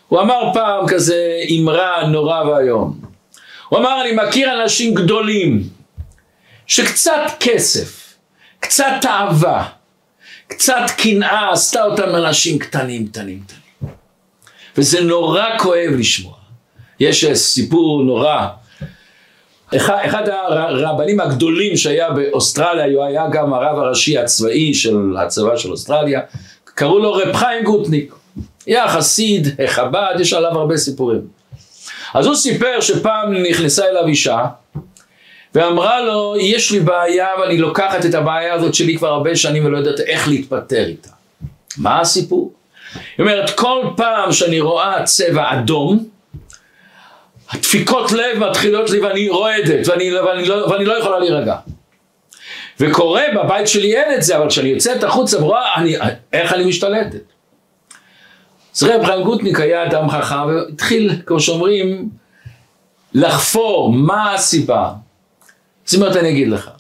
הוא 0.08 0.20
אמר 0.20 0.50
פעם 0.54 0.86
כזה 0.88 1.40
אמרה 1.50 2.06
נורא 2.06 2.44
ואיום. 2.44 3.00
הוא 3.68 3.78
אמר, 3.78 4.02
אני 4.02 4.12
מכיר 4.12 4.62
אנשים 4.62 4.94
גדולים, 4.94 5.62
שקצת 6.66 7.20
כסף, 7.40 8.14
קצת 8.60 8.92
תאווה, 9.00 9.68
קצת 10.48 10.82
קנאה 10.96 11.52
עשתה 11.52 11.84
אותם 11.84 12.14
אנשים 12.14 12.58
קטנים, 12.58 13.08
קטנים, 13.08 13.40
קטנים. 13.46 13.92
וזה 14.76 15.00
נורא 15.00 15.58
כואב 15.58 15.90
לשמוע. 15.98 16.34
יש 17.00 17.24
סיפור 17.24 18.02
נורא. 18.02 18.46
אחד, 19.76 19.98
אחד 20.04 20.28
הרבנים 20.28 21.20
הגדולים 21.20 21.76
שהיה 21.76 22.10
באוסטרליה, 22.10 22.86
הוא 22.96 23.04
היה 23.04 23.28
גם 23.32 23.54
הרב 23.54 23.78
הראשי 23.78 24.18
הצבאי 24.18 24.74
של 24.74 25.16
הצבא 25.18 25.56
של 25.56 25.70
אוסטרליה, 25.70 26.20
קראו 26.64 26.98
לו 26.98 27.12
רב 27.12 27.32
חיים 27.32 27.64
גוטניק. 27.64 28.14
היה 28.66 28.88
חסיד, 28.88 29.48
חב"ד, 29.66 30.14
יש 30.20 30.32
עליו 30.32 30.58
הרבה 30.58 30.76
סיפורים. 30.76 31.20
אז 32.14 32.26
הוא 32.26 32.34
סיפר 32.34 32.80
שפעם 32.80 33.32
נכנסה 33.34 33.88
אליו 33.88 34.06
אישה, 34.06 34.46
ואמרה 35.54 36.00
לו, 36.00 36.34
יש 36.40 36.70
לי 36.70 36.80
בעיה 36.80 37.28
ואני 37.40 37.58
לוקחת 37.58 38.06
את 38.06 38.14
הבעיה 38.14 38.54
הזאת 38.54 38.74
שלי 38.74 38.96
כבר 38.96 39.08
הרבה 39.08 39.36
שנים 39.36 39.64
ולא 39.64 39.78
יודעת 39.78 40.00
איך 40.00 40.28
להתפטר 40.28 40.84
איתה. 40.86 41.10
מה 41.76 42.00
הסיפור? 42.00 42.52
היא 42.94 43.02
אומרת, 43.18 43.50
כל 43.50 43.82
פעם 43.96 44.32
שאני 44.32 44.60
רואה 44.60 45.04
צבע 45.04 45.52
אדום, 45.52 46.08
הדפיקות 47.50 48.12
לב 48.12 48.38
מתחילות 48.38 48.90
לי 48.90 49.00
ואני 49.00 49.28
רועדת 49.28 49.88
ואני, 49.88 50.14
ואני, 50.14 50.44
לא, 50.44 50.66
ואני 50.66 50.84
לא 50.84 50.98
יכולה 50.98 51.18
להירגע. 51.18 51.56
וקורה 52.80 53.22
בבית 53.34 53.68
שלי 53.68 53.96
אין 53.96 54.14
את 54.14 54.22
זה, 54.22 54.36
אבל 54.36 54.48
כשאני 54.48 54.68
יוצאת 54.68 55.04
החוצה 55.04 55.42
ורואה, 55.42 55.74
אני, 55.76 55.96
איך 56.32 56.52
אני 56.52 56.64
משתלטת? 56.64 57.20
אז 58.76 58.82
רב 58.82 59.04
חיים 59.06 59.22
גוטניק 59.22 59.60
היה 59.60 59.86
אדם 59.86 60.10
חכם 60.10 60.46
והתחיל, 60.46 61.10
כמו 61.26 61.40
שאומרים, 61.40 62.08
לחפור 63.14 63.92
מה 63.92 64.34
הסיבה. 64.34 64.92
זאת 65.84 66.00
אומרת, 66.00 66.16
אני 66.16 66.30
אגיד 66.30 66.48
לך. 66.48 66.70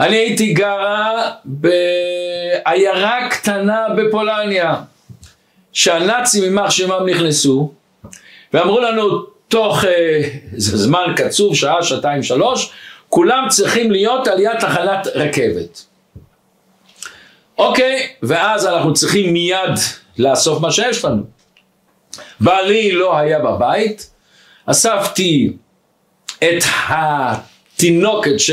אני 0.00 0.16
הייתי 0.16 0.52
גרה 0.52 1.30
בעיירה 1.44 3.28
קטנה 3.30 3.86
בפולניה, 3.96 4.76
שהנאצים 5.72 6.44
יימח 6.44 6.70
שמם 6.70 7.08
נכנסו, 7.08 7.72
ואמרו 8.52 8.80
לנו, 8.80 9.26
תוך 9.48 9.84
אה, 9.84 10.22
זמן 10.56 11.12
קצוב, 11.16 11.54
שעה, 11.54 11.82
שעתיים, 11.82 12.22
שלוש, 12.22 12.72
כולם 13.08 13.46
צריכים 13.48 13.90
להיות 13.90 14.28
על 14.28 14.40
יד 14.40 14.58
תחנת 14.60 15.06
רכבת. 15.14 15.84
אוקיי, 17.58 18.08
ואז 18.22 18.66
אנחנו 18.66 18.94
צריכים 18.94 19.32
מיד 19.32 19.78
לאסוף 20.18 20.60
מה 20.60 20.72
שיש 20.72 21.04
לנו. 21.04 21.22
בעלי 22.40 22.92
לא 22.92 23.18
היה 23.18 23.38
בבית, 23.38 24.10
אספתי 24.66 25.52
את 26.38 26.64
התינוקת 26.88 28.40
ש... 28.40 28.50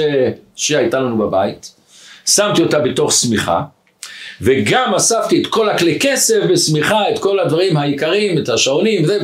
שהייתה 0.55 0.99
לנו 0.99 1.17
בבית, 1.17 1.71
שמתי 2.25 2.63
אותה 2.63 2.79
בתוך 2.79 3.13
שמיכה, 3.13 3.61
וגם 4.41 4.95
אספתי 4.95 5.41
את 5.41 5.47
כל 5.47 5.69
הכלי 5.69 5.99
כסף 5.99 6.39
בשמיכה, 6.49 7.09
את 7.09 7.19
כל 7.19 7.39
הדברים 7.39 7.77
העיקריים, 7.77 8.37
את 8.37 8.49
השעונים, 8.49 9.05
זה 9.05 9.19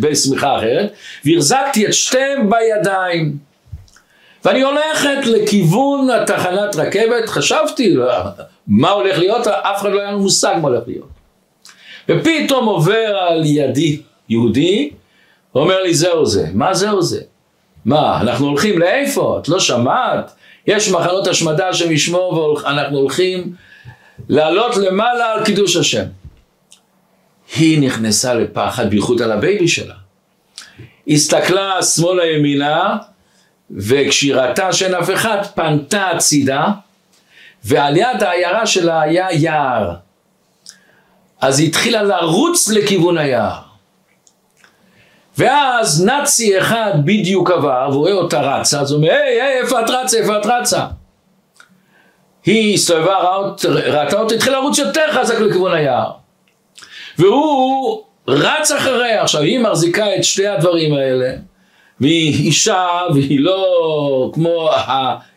בשמיכה 0.00 0.58
אחרת, 0.58 0.92
והחזקתי 1.24 1.86
את 1.86 1.94
שתיהם 1.94 2.50
בידיים. 2.50 3.36
ואני 4.44 4.62
הולכת 4.62 5.26
לכיוון 5.26 6.10
התחנת 6.10 6.76
רכבת, 6.76 7.28
חשבתי 7.28 7.96
מה 8.66 8.90
הולך 8.90 9.18
להיות, 9.18 9.46
אף 9.46 9.80
אחד 9.80 9.90
לא 9.90 10.00
היה 10.00 10.10
לנו 10.10 10.18
מושג 10.18 10.54
מה 10.62 10.68
הולך 10.68 10.82
להיות. 10.86 11.08
ופתאום 12.08 12.66
עובר 12.66 13.16
על 13.16 13.42
ידי 13.44 14.00
יהודי, 14.28 14.90
ואומר 15.54 15.82
לי 15.82 15.94
זהו 15.94 16.26
זה. 16.26 16.46
מה 16.54 16.74
זהו 16.74 17.02
זה? 17.02 17.20
מה, 17.84 18.20
אנחנו 18.20 18.46
הולכים 18.46 18.78
לאיפה? 18.78 19.38
את 19.42 19.48
לא 19.48 19.60
שמעת? 19.60 20.32
יש 20.66 20.90
מחנות 20.90 21.26
השמדה 21.26 21.72
שמשמור 21.72 22.34
ואנחנו 22.34 22.98
הולכים 22.98 23.52
לעלות 24.28 24.76
למעלה 24.76 25.32
על 25.32 25.44
קידוש 25.44 25.76
השם. 25.76 26.04
היא 27.56 27.80
נכנסה 27.80 28.34
לפחד, 28.34 28.90
בייחוד 28.90 29.22
על 29.22 29.32
ה 29.32 29.39
baby 29.39 29.68
שלה. 29.68 29.94
הסתכלה 31.08 31.82
שמאלה 31.82 32.26
ימינה, 32.26 32.96
וכשהיא 33.70 34.34
ראתה 34.34 34.72
שאין 34.72 34.94
אף 34.94 35.10
אחד, 35.10 35.38
פנתה 35.54 36.10
הצידה, 36.10 36.66
ועל 37.64 37.96
יד 37.96 38.22
העיירה 38.22 38.66
שלה 38.66 39.00
היה 39.00 39.26
יער. 39.32 39.94
אז 41.40 41.58
היא 41.58 41.68
התחילה 41.68 42.02
לרוץ 42.02 42.68
לכיוון 42.68 43.18
היער. 43.18 43.58
ואז 45.38 46.04
נאצי 46.04 46.58
אחד 46.58 46.92
בדיוק 47.04 47.50
עבר, 47.50 47.88
ורואה 47.92 48.12
אותה 48.12 48.40
רצה, 48.40 48.80
אז 48.80 48.90
הוא 48.90 48.96
אומר, 48.96 49.10
היי, 49.10 49.42
היי, 49.42 49.60
איפה 49.60 49.80
את 49.80 49.90
רצה, 49.90 50.18
איפה 50.18 50.38
את 50.38 50.46
רצה? 50.46 50.86
היא 52.44 52.74
הסתובבה, 52.74 53.16
ראתה 53.66 54.20
אותה, 54.20 54.34
התחילה 54.34 54.58
לרוץ 54.58 54.78
יותר 54.78 55.12
חזק 55.12 55.40
לכיוון 55.40 55.74
היער. 55.74 56.21
והוא 57.18 58.02
רץ 58.28 58.70
אחריה. 58.70 59.22
עכשיו, 59.22 59.42
היא 59.42 59.58
מחזיקה 59.58 60.16
את 60.16 60.24
שתי 60.24 60.46
הדברים 60.46 60.94
האלה, 60.94 61.32
והיא 62.00 62.46
אישה, 62.46 62.86
והיא 63.14 63.40
לא 63.40 64.30
כמו 64.34 64.70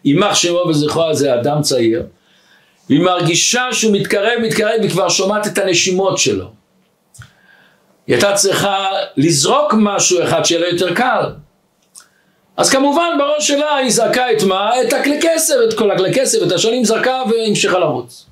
יימח 0.05 0.35
שמו 0.35 0.59
וזכרו, 0.69 1.13
זה 1.13 1.33
אדם 1.33 1.61
צעיר. 1.61 2.03
והיא 2.89 3.01
מרגישה 3.01 3.67
שהוא 3.71 3.93
מתקרב, 3.93 4.39
מתקרב, 4.41 4.73
והיא 4.79 4.91
כבר 4.91 5.09
שומעת 5.09 5.47
את 5.47 5.57
הנשימות 5.57 6.17
שלו. 6.17 6.45
היא 8.07 8.15
הייתה 8.15 8.33
צריכה 8.33 8.89
לזרוק 9.17 9.73
משהו 9.77 10.23
אחד 10.23 10.45
שיהיה 10.45 10.61
לה 10.61 10.67
יותר 10.67 10.93
קל. 10.93 11.23
אז 12.57 12.69
כמובן 12.69 13.09
בראש 13.17 13.47
שלה 13.47 13.75
היא 13.75 13.89
זרקה 13.89 14.31
את 14.31 14.43
מה? 14.43 14.81
את 14.81 14.93
הכלי 14.93 15.19
כסף, 15.21 15.55
את 15.69 15.73
כל 15.73 15.91
הכלי 15.91 16.13
כסף, 16.13 16.37
את 16.47 16.51
השנים 16.51 16.85
זרקה 16.85 17.21
והמשיכה 17.29 17.79
לרוץ. 17.79 18.25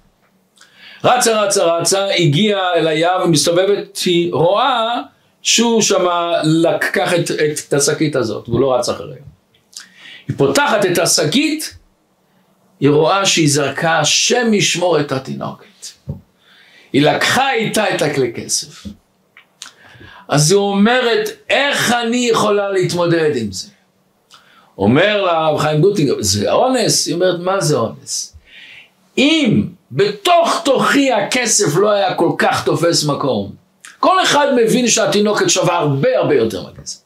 רצה 1.03 1.41
רצה 1.41 1.63
רצה, 1.63 2.07
הגיעה 2.07 2.74
אל 2.75 2.88
היער 2.88 3.24
ומסתובבת, 3.25 3.98
היא 4.05 4.33
רואה 4.33 5.01
שהוא 5.41 5.81
שמה 5.81 6.33
לקח 6.43 7.13
את, 7.13 7.31
את 7.67 7.74
השקית 7.74 8.15
הזאת, 8.15 8.50
והוא 8.50 8.60
לא 8.60 8.75
רץ 8.75 8.89
אחריה. 8.89 9.15
היא 10.27 10.38
פותחת 10.38 10.86
את 10.86 10.98
השקית, 10.98 11.77
היא 12.79 12.89
רואה 12.89 13.25
שהיא 13.25 13.50
זרקה 13.50 14.00
השם 14.00 14.53
ישמור 14.53 15.00
את 15.00 15.12
התינוקת. 15.12 15.65
היא 16.93 17.01
לקחה 17.01 17.53
איתה 17.53 17.95
את 17.95 18.01
הכלי 18.01 18.33
כסף. 18.33 18.88
אז 20.27 20.51
היא 20.51 20.57
אומרת, 20.57 21.29
איך 21.50 21.91
אני 21.91 22.27
יכולה 22.31 22.72
להתמודד 22.72 23.31
עם 23.36 23.51
זה? 23.51 23.67
אומר 24.77 25.22
לה 25.22 25.48
רב 25.48 25.60
חיים 25.60 25.81
גוטינגר, 25.81 26.15
זה 26.19 26.51
אונס? 26.51 27.07
היא 27.07 27.15
אומרת, 27.15 27.39
מה 27.39 27.62
זה 27.62 27.75
אונס? 27.75 28.38
אם 29.17 29.63
בתוך 29.95 30.62
תוכי 30.65 31.12
הכסף 31.12 31.75
לא 31.75 31.91
היה 31.91 32.13
כל 32.13 32.31
כך 32.38 32.65
תופס 32.65 33.03
מקום, 33.03 33.51
כל 34.00 34.23
אחד 34.23 34.47
מבין 34.55 34.88
שהתינוקת 34.88 35.50
שווה 35.50 35.77
הרבה 35.77 36.17
הרבה 36.17 36.35
יותר 36.35 36.63
מהכסף. 36.63 37.00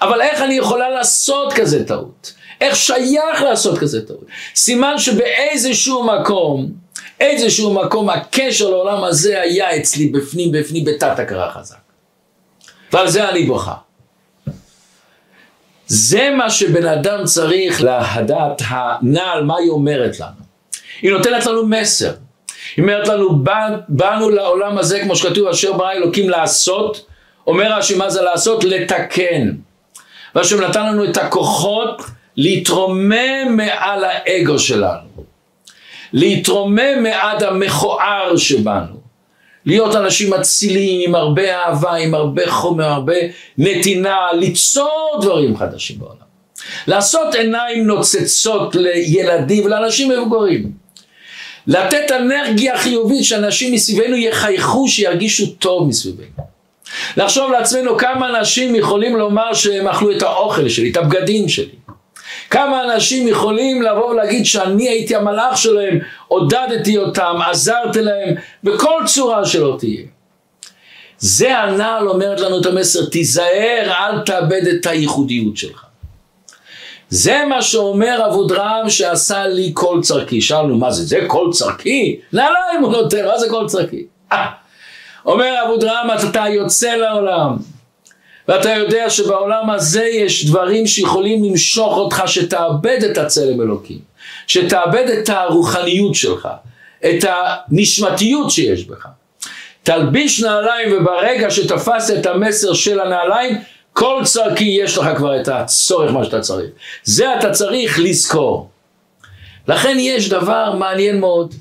אבל 0.00 0.20
איך 0.20 0.42
אני 0.42 0.54
יכולה 0.54 0.90
לעשות 0.90 1.52
כזה 1.52 1.86
טעות? 1.86 2.32
איך 2.60 2.76
שייך 2.76 3.42
לעשות 3.42 3.78
כזה 3.78 4.06
טעות? 4.06 4.24
סימן 4.54 4.98
שבאיזשהו 4.98 6.04
מקום, 6.04 6.72
איזשהו 7.20 7.74
מקום 7.74 8.10
הקשר 8.10 8.70
לעולם 8.70 9.04
הזה 9.04 9.40
היה 9.40 9.76
אצלי 9.76 10.06
בפנים 10.06 10.52
בפנים 10.52 10.84
בתת 10.84 11.18
הכרה 11.18 11.50
חזק. 11.50 11.76
ועל 12.92 13.08
זה 13.08 13.28
אני 13.28 13.46
בוכה. 13.46 13.74
זה 15.86 16.30
מה 16.30 16.50
שבן 16.50 16.86
אדם 16.86 17.24
צריך 17.24 17.82
לדעת 17.82 18.62
הנעל, 18.68 19.44
מה 19.44 19.56
היא 19.56 19.70
אומרת 19.70 20.20
לנו. 20.20 20.42
היא 21.02 21.10
נותנת 21.10 21.46
לנו 21.46 21.66
מסר. 21.66 22.12
היא 22.76 22.82
אומרת 22.82 23.08
לנו, 23.08 23.44
באנו 23.88 24.30
לעולם 24.30 24.78
הזה, 24.78 25.00
כמו 25.00 25.16
שכתוב, 25.16 25.48
אשר 25.48 25.72
ברא 25.72 25.92
אלוקים 25.92 26.30
לעשות, 26.30 27.06
אומר 27.46 27.72
רש"י, 27.72 27.96
מה 27.96 28.10
זה 28.10 28.22
לעשות? 28.22 28.64
לתקן. 28.64 29.50
והשם 30.34 30.60
נתן 30.60 30.86
לנו 30.86 31.04
את 31.04 31.16
הכוחות 31.16 32.02
להתרומם 32.36 33.56
מעל 33.56 34.04
האגו 34.04 34.58
שלנו. 34.58 35.12
להתרומם 36.12 37.02
מעד 37.02 37.42
המכוער 37.42 38.36
שבנו. 38.36 39.02
להיות 39.66 39.96
אנשים 39.96 40.34
אצילים, 40.34 41.00
עם 41.08 41.14
הרבה 41.14 41.58
אהבה, 41.58 41.94
עם 41.94 42.14
הרבה 42.14 42.50
חומר, 42.50 42.84
הרבה 42.84 43.14
נתינה, 43.58 44.16
ליצור 44.32 45.18
דברים 45.20 45.56
חדשים 45.56 45.98
בעולם. 45.98 46.16
לעשות 46.86 47.34
עיניים 47.34 47.86
נוצצות 47.86 48.74
לילדים 48.74 49.64
ולאנשים 49.64 50.10
מבוגרים. 50.10 50.81
לתת 51.66 52.12
אנרגיה 52.16 52.78
חיובית 52.78 53.24
שאנשים 53.24 53.74
מסביבנו 53.74 54.16
יחייכו, 54.16 54.88
שירגישו 54.88 55.46
טוב 55.46 55.88
מסביבנו. 55.88 56.52
לחשוב 57.16 57.52
לעצמנו 57.52 57.98
כמה 57.98 58.28
אנשים 58.28 58.74
יכולים 58.74 59.16
לומר 59.16 59.54
שהם 59.54 59.88
אכלו 59.88 60.16
את 60.16 60.22
האוכל 60.22 60.68
שלי, 60.68 60.90
את 60.90 60.96
הבגדים 60.96 61.48
שלי. 61.48 61.82
כמה 62.50 62.84
אנשים 62.84 63.28
יכולים 63.28 63.82
לבוא 63.82 64.10
ולהגיד 64.10 64.46
שאני 64.46 64.88
הייתי 64.88 65.16
המלאך 65.16 65.58
שלהם, 65.58 65.98
עודדתי 66.28 66.98
אותם, 66.98 67.36
עזרתי 67.50 68.02
להם, 68.02 68.34
בכל 68.64 69.02
צורה 69.06 69.44
שלא 69.44 69.76
תהיה. 69.78 70.02
זה 71.18 71.58
הנעל 71.58 72.08
אומרת 72.08 72.40
לנו 72.40 72.60
את 72.60 72.66
המסר, 72.66 73.04
תיזהר, 73.04 73.92
אל 73.92 74.20
תאבד 74.20 74.66
את 74.66 74.86
הייחודיות 74.86 75.56
שלך. 75.56 75.84
זה 77.12 77.44
מה 77.48 77.62
שאומר 77.62 78.26
אבודרהם 78.26 78.90
שעשה 78.90 79.46
לי 79.46 79.70
כל 79.74 79.98
צרכי. 80.02 80.40
שאלנו, 80.40 80.78
מה 80.78 80.90
זה, 80.90 81.04
זה 81.04 81.24
כל 81.26 81.48
צרכי? 81.52 82.20
נעליים 82.32 82.82
הוא 82.82 82.92
נותן, 82.92 83.26
מה 83.26 83.38
זה 83.38 83.48
כל 83.50 83.64
צרכי? 83.68 84.04
אה. 84.32 84.46
אומר 85.26 85.54
אבודרהם, 85.66 86.08
אתה 86.10 86.44
יוצא 86.48 86.94
לעולם, 86.94 87.56
ואתה 88.48 88.70
יודע 88.70 89.10
שבעולם 89.10 89.70
הזה 89.70 90.04
יש 90.04 90.46
דברים 90.46 90.86
שיכולים 90.86 91.44
למשוך 91.44 91.96
אותך 91.96 92.22
שתאבד 92.26 92.98
את 93.10 93.18
הצלם 93.18 93.60
אלוקים, 93.60 93.98
שתאבד 94.46 95.08
את 95.08 95.28
הרוחניות 95.28 96.14
שלך, 96.14 96.48
את 97.04 97.24
הנשמתיות 97.28 98.50
שיש 98.50 98.84
בך. 98.84 99.06
תלביש 99.82 100.42
נעליים 100.42 100.88
וברגע 100.92 101.50
שתפסת 101.50 102.18
את 102.18 102.26
המסר 102.26 102.74
של 102.74 103.00
הנעליים, 103.00 103.58
כל 103.92 104.22
צרכי 104.24 104.64
יש 104.64 104.98
לך 104.98 105.16
כבר 105.16 105.40
את 105.40 105.48
הצורך 105.48 106.12
מה 106.12 106.24
שאתה 106.24 106.40
צריך. 106.40 106.70
זה 107.04 107.38
אתה 107.38 107.50
צריך 107.50 107.98
לזכור. 107.98 108.68
לכן 109.68 109.96
יש 110.00 110.28
דבר 110.28 110.74
מעניין 110.78 111.20
מאוד, 111.20 111.54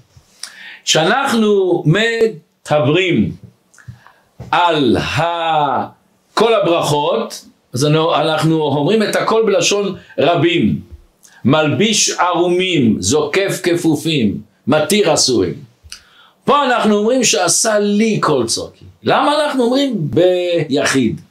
שאנחנו 0.83 1.83
מדברים 1.85 3.31
על 4.51 4.97
ה... 4.97 5.21
כל 6.33 6.53
הברכות, 6.53 7.45
אז 7.73 7.85
אנחנו 8.21 8.61
אומרים 8.61 9.03
את 9.03 9.15
הכל 9.15 9.43
בלשון 9.45 9.95
רבים. 10.19 10.81
מלביש 11.45 12.09
ערומים, 12.09 12.95
זוקף 12.99 13.59
כפופים, 13.63 14.41
מתיר 14.67 15.13
אסורים. 15.13 15.53
פה 16.45 16.65
אנחנו 16.65 16.95
אומרים 16.95 17.23
שעשה 17.23 17.79
לי 17.79 18.17
כל 18.21 18.43
צורכי. 18.47 18.85
למה 19.03 19.45
אנחנו 19.45 19.63
אומרים 19.63 19.93
ביחיד? 19.97 21.21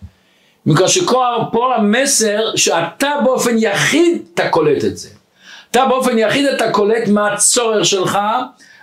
בגלל 0.67 0.89
שפה 0.89 1.75
המסר 1.77 2.57
שאתה 2.57 3.11
באופן 3.25 3.57
יחיד 3.59 4.23
אתה 4.35 4.49
קולט 4.49 4.85
את 4.85 4.97
זה. 4.97 5.09
אתה 5.71 5.87
באופן 5.87 6.19
יחיד 6.19 6.47
אתה 6.47 6.71
קולט 6.71 7.09
מה 7.09 7.33
הצורך 7.33 7.85
שלך, 7.85 8.19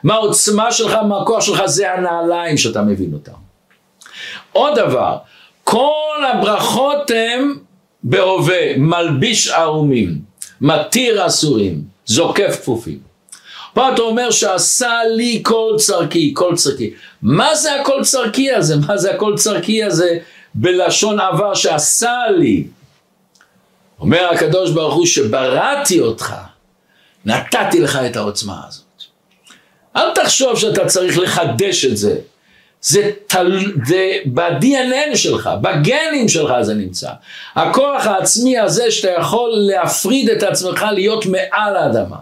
מה 0.04 0.14
העוצמה 0.14 0.72
שלך, 0.72 0.94
מה 0.94 1.22
הכוח 1.22 1.42
שלך, 1.42 1.66
זה 1.66 1.94
הנעליים 1.94 2.58
שאתה 2.58 2.82
מבין 2.82 3.14
אותם. 3.14 3.32
עוד 4.52 4.80
דבר, 4.80 5.18
כל 5.64 6.24
הברכות 6.34 7.12
הם 7.16 7.58
בהווה, 8.04 8.78
מלביש 8.78 9.48
ערומים, 9.48 10.20
מתיר 10.62 11.28
אסורים, 11.28 11.82
זוקף 12.06 12.60
כפופים. 12.62 13.00
פה 13.74 13.94
אתה 13.94 14.02
אומר 14.02 14.32
שעשה 14.32 15.00
לי 15.16 15.42
כל 15.46 15.74
צרכי, 15.78 16.32
כל 16.36 16.56
צרכי. 16.56 16.94
מה 17.22 17.56
זה 17.56 17.82
הכל 17.82 18.04
צרכי 18.04 18.52
הזה? 18.52 18.76
מה 18.88 18.98
זה 18.98 19.12
הכל 19.12 19.34
צרכי 19.38 19.84
הזה 19.84 20.18
בלשון 20.60 21.20
עבר 21.20 21.54
שעשה 21.54 22.18
לי? 22.38 22.68
אומר 24.00 24.30
הקדוש 24.32 24.72
ברוך 24.72 24.94
הוא 24.94 25.06
שבראתי 25.06 26.00
אותך, 26.00 26.36
נתתי 27.26 27.80
לך 27.80 28.00
את 28.06 28.16
העוצמה 28.16 28.62
הזאת. 28.68 28.86
אל 29.96 30.14
תחשוב 30.16 30.60
שאתה 30.60 30.86
צריך 30.86 31.18
לחדש 31.18 31.86
את 31.86 31.98
זה. 31.98 32.16
זה, 32.82 33.12
תל, 33.28 33.60
זה 33.86 34.12
ב-DNA 34.26 35.16
שלך, 35.16 35.50
בגנים 35.62 36.30
שלך 36.30 36.54
זה 36.62 36.74
נמצא. 36.74 37.10
הכוח 37.56 38.06
העצמי 38.06 38.60
הזה 38.60 38.92
שאתה 38.92 39.12
יכול 39.20 39.50
להפריד 39.54 40.30
את 40.30 40.44
עצמך 40.44 40.86
להיות 40.92 41.26
מעל 41.26 41.76
האדמה. 41.76 42.18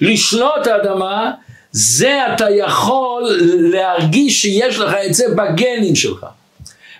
לשלוט 0.00 0.66
האדמה, 0.66 1.30
זה 1.72 2.20
אתה 2.34 2.50
יכול 2.50 3.22
להרגיש 3.72 4.42
שיש 4.42 4.78
לך 4.78 4.94
את 5.06 5.14
זה 5.14 5.24
בגנים 5.36 5.96
שלך. 5.96 6.26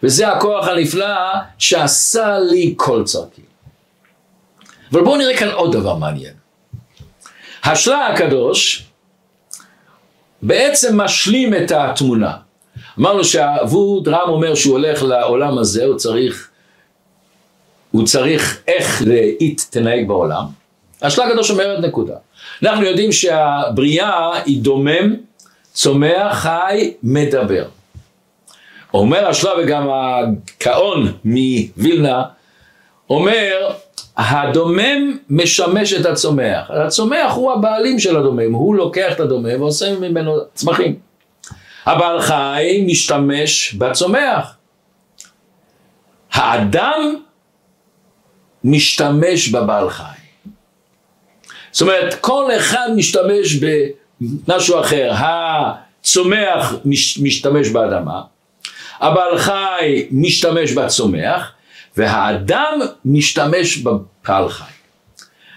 וזה 0.02 0.28
הכוח 0.28 0.68
הנפלא 0.68 1.16
שעשה 1.58 2.38
לי 2.38 2.74
כל 2.76 3.02
צרכי. 3.04 3.42
אבל 4.92 5.04
בואו 5.04 5.16
נראה 5.16 5.36
כאן 5.36 5.50
עוד 5.50 5.76
דבר 5.76 5.96
מעניין. 5.96 6.32
השלה 7.64 8.06
הקדוש 8.06 8.84
בעצם 10.42 11.00
משלים 11.00 11.54
את 11.54 11.70
התמונה. 11.70 12.36
אמרנו 12.98 13.24
שהווד 13.24 14.08
רם 14.08 14.28
אומר 14.28 14.54
שהוא 14.54 14.72
הולך 14.72 15.02
לעולם 15.02 15.58
הזה, 15.58 15.84
הוא 15.84 15.96
צריך, 15.96 16.50
הוא 17.90 18.06
צריך 18.06 18.62
איך 18.68 19.02
לאית 19.06 19.66
תנהג 19.70 20.08
בעולם. 20.08 20.44
השלה 21.02 21.26
הקדוש 21.26 21.50
אומרת 21.50 21.84
נקודה. 21.84 22.14
אנחנו 22.62 22.84
יודעים 22.84 23.12
שהבריאה 23.12 24.40
היא 24.44 24.62
דומם, 24.62 25.14
צומח, 25.72 26.32
חי, 26.32 26.94
מדבר. 27.02 27.64
אומר 28.94 29.28
השלה 29.28 29.50
וגם 29.62 29.88
הגאון 29.90 31.12
מווילנה, 31.24 32.22
אומר, 33.10 33.70
הדומם 34.16 35.18
משמש 35.30 35.92
את 35.92 36.06
הצומח. 36.06 36.70
הצומח 36.70 37.32
הוא 37.32 37.52
הבעלים 37.52 37.98
של 37.98 38.16
הדומם, 38.16 38.52
הוא 38.52 38.74
לוקח 38.74 39.12
את 39.12 39.20
הדומם 39.20 39.60
ועושה 39.60 39.98
ממנו 39.98 40.36
צמחים. 40.54 40.96
הבעל 41.86 42.20
חי 42.20 42.84
משתמש 42.86 43.74
בצומח. 43.74 44.56
האדם 46.32 47.16
משתמש 48.64 49.48
בבעל 49.48 49.90
חי. 49.90 50.04
זאת 51.72 51.82
אומרת, 51.82 52.14
כל 52.14 52.50
אחד 52.56 52.88
משתמש 52.96 53.56
במשהו 53.56 54.80
אחר. 54.80 55.12
הצומח 55.14 56.74
משתמש 57.22 57.68
באדמה, 57.68 58.20
הבעל 59.04 59.38
חי 59.38 60.06
משתמש 60.10 60.72
בצומח, 60.72 61.52
והאדם 61.96 62.80
משתמש 63.04 63.76
בבעל 63.76 64.48
חי. 64.48 64.72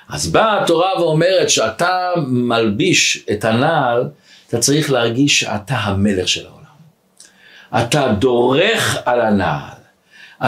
אז 0.10 0.27
באה 0.27 0.63
התורה 0.63 1.01
ואומרת 1.01 1.49
שאתה 1.49 2.12
מלביש 2.27 3.25
את 3.31 3.45
הנעל 3.45 4.10
אתה 4.49 4.57
צריך 4.57 4.91
להרגיש 4.91 5.39
שאתה 5.39 5.75
המלך 5.75 6.27
של 6.27 6.45
העולם. 6.45 6.57
אתה 7.86 8.07
דורך 8.19 8.97
על 9.05 9.21
הנעל, 9.21 9.77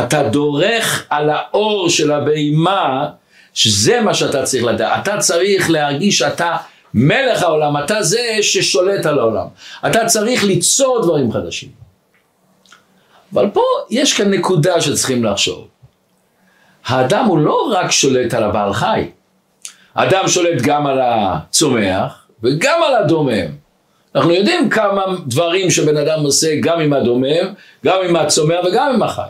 אתה 0.04 0.24
דורך 0.24 1.06
על 1.10 1.30
האור 1.30 1.90
של 1.90 2.12
הבהמה, 2.12 3.10
שזה 3.54 4.02
מה 4.02 4.14
שאתה 4.14 4.44
צריך 4.44 4.64
לדעת. 4.64 5.02
אתה 5.02 5.18
צריך 5.18 5.70
להרגיש 5.70 6.18
שאתה 6.18 6.58
מלך 6.94 7.44
העולם, 7.44 7.78
אתה 7.78 8.04
זה 8.04 8.38
ששולט 8.42 9.06
על 9.06 9.20
העולם. 9.20 9.46
אתה 9.88 10.06
צריך 10.06 10.44
ליצור 10.44 11.02
דברים 11.02 11.32
חדשים. 11.32 11.89
אבל 13.34 13.50
פה 13.50 13.62
יש 13.90 14.14
כאן 14.14 14.34
נקודה 14.34 14.82
שצריכים 14.82 15.24
לחשוב. 15.24 15.68
האדם 16.86 17.26
הוא 17.26 17.38
לא 17.38 17.72
רק 17.72 17.92
שולט 17.92 18.34
על 18.34 18.44
הבעל 18.44 18.74
חי, 18.74 19.10
האדם 19.96 20.28
שולט 20.28 20.62
גם 20.62 20.88
על 20.88 21.00
הצומח 21.04 22.28
וגם 22.44 22.80
על 22.88 22.96
הדומם. 22.96 23.48
אנחנו 24.16 24.34
יודעים 24.34 24.70
כמה 24.70 25.02
דברים 25.28 25.72
שבן 25.72 25.98
אדם 25.98 26.24
עושה 26.24 26.56
גם 26.62 26.80
עם 26.80 26.94
הדומם, 26.94 27.54
גם 27.86 27.98
עם 28.10 28.16
הצומח 28.16 28.60
וגם 28.66 28.92
עם 28.94 29.04
החי. 29.04 29.22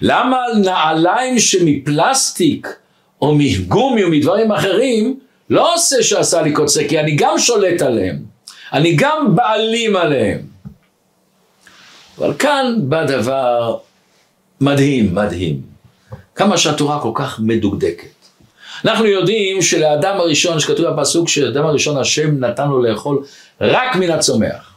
למה 0.00 0.38
נעליים 0.64 1.38
שמפלסטיק 1.38 2.76
או 3.22 3.34
מגומי 3.34 4.04
או 4.04 4.10
מדברים 4.10 4.52
אחרים 4.52 5.18
לא 5.50 5.74
עושה 5.74 6.02
שעשה 6.02 6.42
לי 6.42 6.52
קוצה 6.52 6.82
כי 6.88 7.00
אני 7.00 7.16
גם 7.16 7.38
שולט 7.38 7.82
עליהם, 7.82 8.16
אני 8.72 8.96
גם 8.96 9.36
בעלים 9.36 9.96
עליהם. 9.96 10.55
אבל 12.18 12.34
כאן 12.38 12.74
בא 12.78 13.04
דבר 13.04 13.76
מדהים, 14.60 15.14
מדהים. 15.14 15.60
כמה 16.34 16.58
שהתורה 16.58 17.00
כל 17.00 17.10
כך 17.14 17.40
מדוקדקת. 17.40 18.08
אנחנו 18.84 19.06
יודעים 19.06 19.62
שלאדם 19.62 20.20
הראשון, 20.20 20.60
שכתוב 20.60 20.86
בפסוק 20.86 21.28
שלאדם 21.28 21.66
הראשון 21.66 21.98
השם 21.98 22.44
נתן 22.44 22.68
לו 22.68 22.82
לאכול 22.82 23.24
רק 23.60 23.96
מן 23.96 24.10
הצומח. 24.10 24.74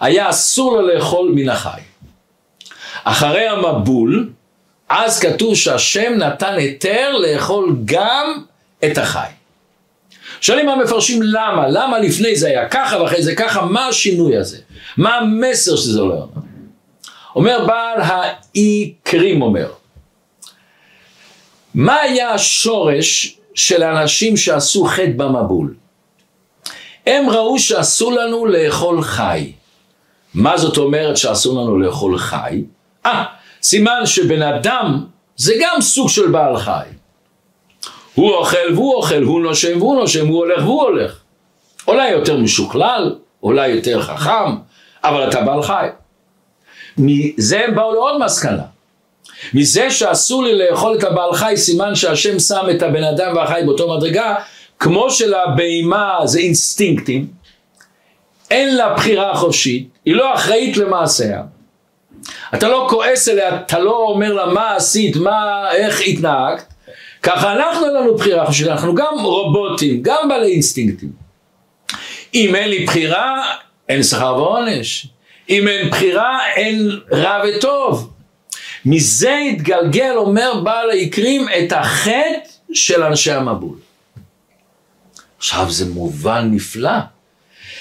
היה 0.00 0.30
אסור 0.30 0.76
לו 0.76 0.88
לאכול 0.88 1.32
מן 1.34 1.48
החי. 1.48 1.80
אחרי 3.04 3.48
המבול, 3.48 4.30
אז 4.88 5.20
כתוב 5.20 5.54
שהשם 5.54 6.12
נתן 6.16 6.54
היתר 6.54 7.12
לאכול 7.18 7.76
גם 7.84 8.42
את 8.84 8.98
החי. 8.98 9.28
שואלים 10.42 10.68
המפרשים 10.68 11.22
למה, 11.22 11.68
למה 11.68 11.98
לפני 11.98 12.36
זה 12.36 12.48
היה 12.48 12.68
ככה 12.68 13.02
ואחרי 13.02 13.22
זה 13.22 13.34
ככה, 13.34 13.64
מה 13.66 13.86
השינוי 13.86 14.36
הזה? 14.36 14.58
מה 14.96 15.14
המסר 15.14 15.76
שזה 15.76 16.00
לא 16.00 16.26
אומר? 17.36 17.66
בעל 17.66 18.00
העיקרים 18.00 19.42
אומר, 19.42 19.72
מה 21.74 21.96
היה 21.96 22.30
השורש 22.30 23.38
של 23.54 23.82
האנשים 23.82 24.36
שעשו 24.36 24.84
חטא 24.84 25.12
במבול? 25.16 25.74
הם 27.06 27.30
ראו 27.30 27.58
שאסור 27.58 28.12
לנו 28.12 28.46
לאכול 28.46 29.02
חי. 29.02 29.52
מה 30.34 30.58
זאת 30.58 30.76
אומרת 30.76 31.16
שאסור 31.16 31.62
לנו 31.62 31.78
לאכול 31.78 32.18
חי? 32.18 32.64
אה, 33.06 33.24
סימן 33.62 34.00
שבן 34.04 34.42
אדם 34.42 35.04
זה 35.36 35.54
גם 35.60 35.80
סוג 35.80 36.08
של 36.08 36.30
בעל 36.30 36.58
חי. 36.58 36.86
הוא 38.14 38.34
אוכל 38.34 38.72
והוא 38.74 38.94
אוכל, 38.94 39.22
הוא 39.22 39.42
נושם 39.42 39.78
והוא 39.78 39.96
נושם, 39.96 40.26
הוא 40.26 40.38
הולך 40.38 40.62
והוא 40.64 40.82
הולך. 40.82 41.18
אולי 41.88 42.10
יותר 42.10 42.36
משוכלל, 42.36 43.14
אולי 43.42 43.68
יותר 43.68 44.02
חכם, 44.02 44.56
אבל 45.04 45.28
אתה 45.28 45.40
בעל 45.40 45.62
חי. 45.62 45.86
מזה 46.98 47.64
הם 47.64 47.74
באו 47.74 47.94
לעוד 47.94 48.24
מסקנה. 48.24 48.62
מזה 49.54 49.90
שאסור 49.90 50.42
לי 50.42 50.58
לאכול 50.58 50.96
את 50.98 51.04
הבעל 51.04 51.32
חי, 51.34 51.52
סימן 51.56 51.94
שהשם 51.94 52.38
שם 52.38 52.66
את 52.70 52.82
הבן 52.82 53.04
אדם 53.04 53.36
והחי 53.36 53.60
באותו 53.64 53.96
מדרגה, 53.96 54.34
כמו 54.78 55.10
שלבהמה 55.10 56.18
זה 56.24 56.38
אינסטינקטים, 56.38 57.26
אין 58.50 58.76
לה 58.76 58.94
בחירה 58.94 59.36
חופשית, 59.36 59.88
היא 60.04 60.14
לא 60.14 60.34
אחראית 60.34 60.76
למעשיה. 60.76 61.42
אתה 62.54 62.68
לא 62.68 62.86
כועס 62.90 63.28
אליה, 63.28 63.56
אתה 63.56 63.78
לא 63.78 63.96
אומר 63.96 64.32
לה 64.32 64.46
מה 64.46 64.76
עשית, 64.76 65.16
מה, 65.16 65.70
איך 65.72 66.00
התנהגת, 66.06 66.71
ככה 67.22 67.52
אנחנו 67.52 67.86
אין 67.86 67.94
לנו 67.94 68.14
בחירה 68.14 68.46
חופשית, 68.46 68.66
אנחנו 68.68 68.94
גם 68.94 69.14
רובוטים, 69.20 70.02
גם 70.02 70.28
בעלי 70.28 70.52
אינסטינקטים. 70.52 71.12
אם 72.34 72.54
אין 72.54 72.70
לי 72.70 72.86
בחירה, 72.86 73.46
אין 73.88 74.02
שכר 74.02 74.34
ועונש. 74.36 75.06
אם 75.48 75.68
אין 75.68 75.90
בחירה, 75.90 76.38
אין 76.56 77.00
רע 77.12 77.42
וטוב. 77.48 78.12
מזה 78.84 79.38
התגלגל, 79.50 80.12
אומר 80.16 80.60
בעל 80.64 80.90
העיקרים, 80.90 81.46
את 81.48 81.72
החטא 81.72 82.48
של 82.72 83.02
אנשי 83.02 83.32
המבול. 83.32 83.76
עכשיו 85.38 85.66
זה 85.70 85.90
מובן 85.90 86.48
נפלא. 86.52 86.98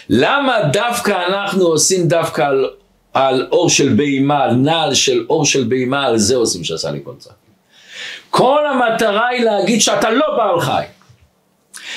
למה 0.10 0.58
דווקא 0.74 1.12
אנחנו 1.28 1.64
עושים 1.64 2.08
דווקא 2.08 2.42
על, 2.42 2.70
על 3.14 3.48
אור 3.52 3.70
של 3.70 3.94
בהימה, 3.94 4.44
על 4.44 4.52
נעל 4.56 4.94
של 4.94 5.26
אור 5.30 5.46
של 5.46 5.64
בהימה, 5.64 6.06
על 6.06 6.18
זה 6.18 6.36
עושים 6.36 6.64
שעשה 6.64 6.92
לי 6.92 7.00
כל. 7.04 7.14
כל 8.32 8.66
המטרה 8.66 9.28
היא 9.28 9.44
להגיד 9.46 9.82
שאתה 9.82 10.10
לא 10.10 10.26
בעל 10.38 10.60
חי. 10.60 10.84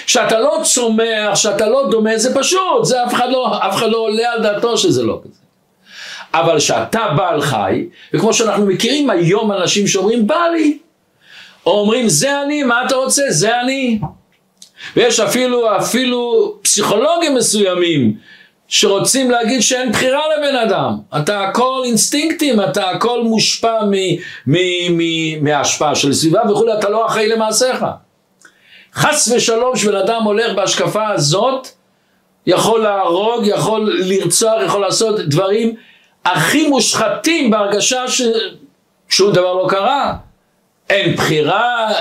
שאתה 0.07 0.41
לא 0.41 0.61
צומח, 0.65 1.35
שאתה 1.35 1.69
לא 1.69 1.89
דומה, 1.91 2.19
זה 2.19 2.35
פשוט, 2.35 2.85
זה 2.85 3.05
אף 3.05 3.15
אחד 3.15 3.29
לא, 3.31 3.59
אף 3.69 3.77
אחד 3.77 3.89
לא 3.89 3.97
עולה 3.97 4.33
על 4.33 4.43
דעתו 4.43 4.79
שזה 4.79 5.03
לא 5.03 5.21
כזה. 5.25 5.41
אבל 6.35 6.61
שאתה 6.61 7.09
בעל 7.17 7.41
חי, 7.41 7.87
וכמו 8.15 8.33
שאנחנו 8.33 8.67
מכירים 8.67 9.11
היום 9.11 9.53
אנשים 9.53 9.87
שאומרים 9.87 10.27
בא 10.27 10.47
לי, 10.53 10.79
או 11.67 11.81
אומרים 11.81 12.09
זה 12.09 12.43
אני, 12.43 12.63
מה 12.63 12.87
אתה 12.87 12.95
רוצה? 12.95 13.23
זה 13.29 13.61
אני. 13.61 13.99
ויש 14.97 15.21
אפילו, 15.21 15.77
אפילו 15.77 16.55
פסיכולוגים 16.63 17.35
מסוימים 17.35 18.17
שרוצים 18.69 19.31
להגיד 19.31 19.61
שאין 19.61 19.93
בחירה 19.93 20.23
לבן 20.37 20.57
אדם. 20.57 20.99
אתה 21.17 21.41
הכל 21.41 21.83
אינסטינקטים, 21.85 22.61
אתה 22.61 22.91
הכל 22.91 23.23
מושפע 23.23 23.81
מההשפעה 25.41 25.95
של 25.95 26.11
הסביבה 26.11 26.43
וכולי, 26.51 26.73
אתה 26.79 26.89
לא 26.89 27.07
אחראי 27.07 27.29
למעשיך. 27.29 27.85
חס 28.95 29.33
ושלום 29.37 29.77
שבן 29.77 29.97
אדם 29.97 30.23
הולך 30.23 30.55
בהשקפה 30.57 31.09
הזאת, 31.09 31.69
יכול 32.47 32.83
להרוג, 32.83 33.47
יכול 33.47 34.01
לרצוח, 34.05 34.63
יכול 34.67 34.81
לעשות 34.81 35.21
דברים 35.21 35.75
הכי 36.25 36.69
מושחתים 36.69 37.51
בהרגשה 37.51 38.05
ששום 38.09 39.33
דבר 39.33 39.55
לא 39.55 39.67
קרה. 39.69 40.15
אין 40.91 41.17
בחירה, 41.17 41.93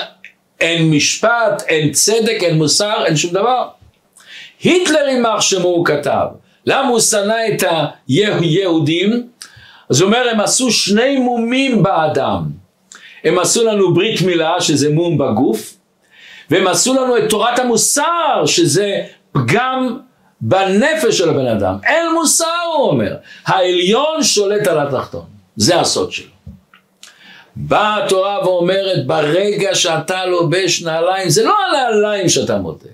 אין 0.60 0.92
משפט, 0.92 1.64
אין 1.68 1.92
צדק, 1.92 2.38
אין 2.42 2.58
מוסר, 2.58 3.06
אין 3.06 3.16
שום 3.16 3.34
דבר. 3.34 3.68
היטלר 4.64 5.08
יימח 5.08 5.42
שמו 5.42 5.68
הוא 5.68 5.86
כתב. 5.86 6.26
למה 6.66 6.88
הוא 6.88 7.00
שנא 7.00 7.36
את 7.54 7.64
היהודים? 8.08 9.28
אז 9.90 10.02
הוא 10.02 10.08
אומר, 10.08 10.30
הם 10.32 10.40
עשו 10.40 10.72
שני 10.72 11.18
מומים 11.18 11.84
באדם. 11.84 12.44
הם 13.24 13.40
עשו 13.40 13.64
לנו 13.64 13.94
ברית 13.94 14.22
מילה, 14.22 14.62
שזה 14.62 14.90
מום 14.90 15.18
בגוף, 15.18 15.74
והם 16.50 16.68
עשו 16.68 16.94
לנו 16.94 17.18
את 17.18 17.24
תורת 17.30 17.60
המוסר, 17.60 18.46
שזה 18.46 19.04
פגם 19.32 19.98
בנפש 20.42 21.18
של 21.18 21.30
הבן 21.30 21.48
אדם. 21.48 21.78
אין 21.84 22.14
מוסר, 22.14 22.46
הוא 22.78 22.88
אומר. 22.88 23.16
העליון 23.46 24.24
שולט 24.24 24.68
על 24.68 24.80
התחתון. 24.80 25.26
זה 25.56 25.80
הסוד 25.80 26.12
שלו. 26.12 26.34
באה 27.56 28.06
התורה 28.06 28.44
ואומרת, 28.46 29.08
ברגע 29.08 29.76
שאתה 29.76 30.26
לובש 30.26 30.82
נעליים, 30.82 31.30
זה 31.30 31.44
לא 31.44 31.56
הנעליים 31.70 32.30
שאתה 32.30 32.58
מודה. 32.58 32.90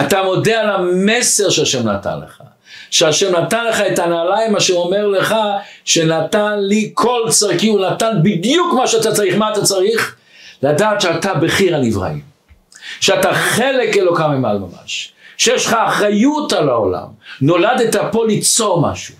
אתה 0.00 0.22
מודה 0.22 0.60
על 0.60 0.70
המסר 0.70 1.50
שהשם 1.50 1.88
נתן 1.88 2.18
לך. 2.24 2.42
שהשם 2.94 3.36
נתן 3.36 3.66
לך 3.66 3.80
את 3.80 3.98
הנעליים, 3.98 4.56
אשר 4.56 4.74
אומר 4.74 5.06
לך 5.06 5.34
שנתן 5.84 6.58
לי 6.58 6.90
כל 6.94 7.20
צרכי, 7.28 7.68
הוא 7.68 7.80
נתן 7.80 8.10
בדיוק 8.22 8.74
מה 8.74 8.86
שאתה 8.86 9.12
צריך. 9.12 9.36
מה 9.36 9.52
אתה 9.52 9.62
צריך? 9.62 10.16
לדעת 10.62 11.00
שאתה 11.00 11.34
בחיר 11.34 11.76
הנבראים. 11.76 12.20
שאתה 13.00 13.34
חלק 13.34 13.96
אלוקם 13.96 14.30
ממעל 14.30 14.58
ממש. 14.58 15.12
שיש 15.36 15.66
לך 15.66 15.76
אחריות 15.86 16.52
על 16.52 16.68
העולם. 16.68 17.06
נולדת 17.40 17.96
פה 18.12 18.26
ליצור 18.26 18.80
משהו. 18.80 19.14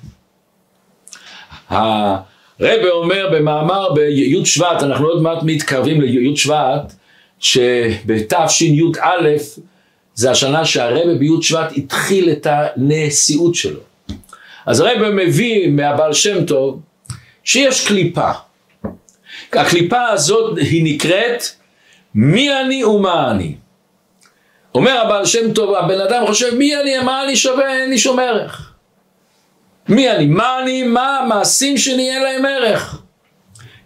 הרבה 1.71 2.91
אומר 2.93 3.29
במאמר 3.33 3.93
בי' 3.93 4.45
שבט, 4.45 4.83
אנחנו 4.83 5.07
עוד 5.07 5.23
מעט 5.23 5.39
מתקרבים 5.43 6.01
לי' 6.01 6.37
שבט, 6.37 6.93
שבתשי"א 7.41 9.09
זה 10.15 10.31
השנה 10.31 10.65
שהרבה 10.65 11.15
בי' 11.15 11.43
שבט 11.43 11.73
התחיל 11.77 12.31
את 12.33 12.47
הנשיאות 12.51 13.55
שלו. 13.55 13.81
אז 14.67 14.81
הרבה 14.81 15.11
מביא 15.11 15.69
מהבעל 15.69 16.13
שם 16.13 16.45
טוב 16.45 16.81
שיש 17.45 17.87
קליפה. 17.87 18.31
הקליפה 19.53 20.09
הזאת 20.09 20.59
היא 20.59 20.95
נקראת 20.95 21.43
מי 22.15 22.61
אני 22.61 22.85
ומה 22.85 23.31
אני. 23.31 23.55
אומר 24.75 25.01
הבעל 25.01 25.27
שם 25.27 25.53
טוב, 25.53 25.75
הבן 25.75 26.01
אדם 26.01 26.27
חושב 26.27 26.55
מי 26.55 26.81
אני, 26.81 26.99
מה 26.99 27.25
אני 27.25 27.37
שווה, 27.37 27.73
אין 27.73 27.91
לי 27.91 27.99
שום 27.99 28.19
ערך. 28.19 28.73
מי 29.89 30.11
אני, 30.11 30.27
מה 30.27 30.61
אני, 30.63 30.83
מה 30.83 31.19
המעשים 31.19 31.79
שלי, 31.79 32.11
אין 32.11 32.23
להם 32.23 32.45
ערך. 32.45 33.03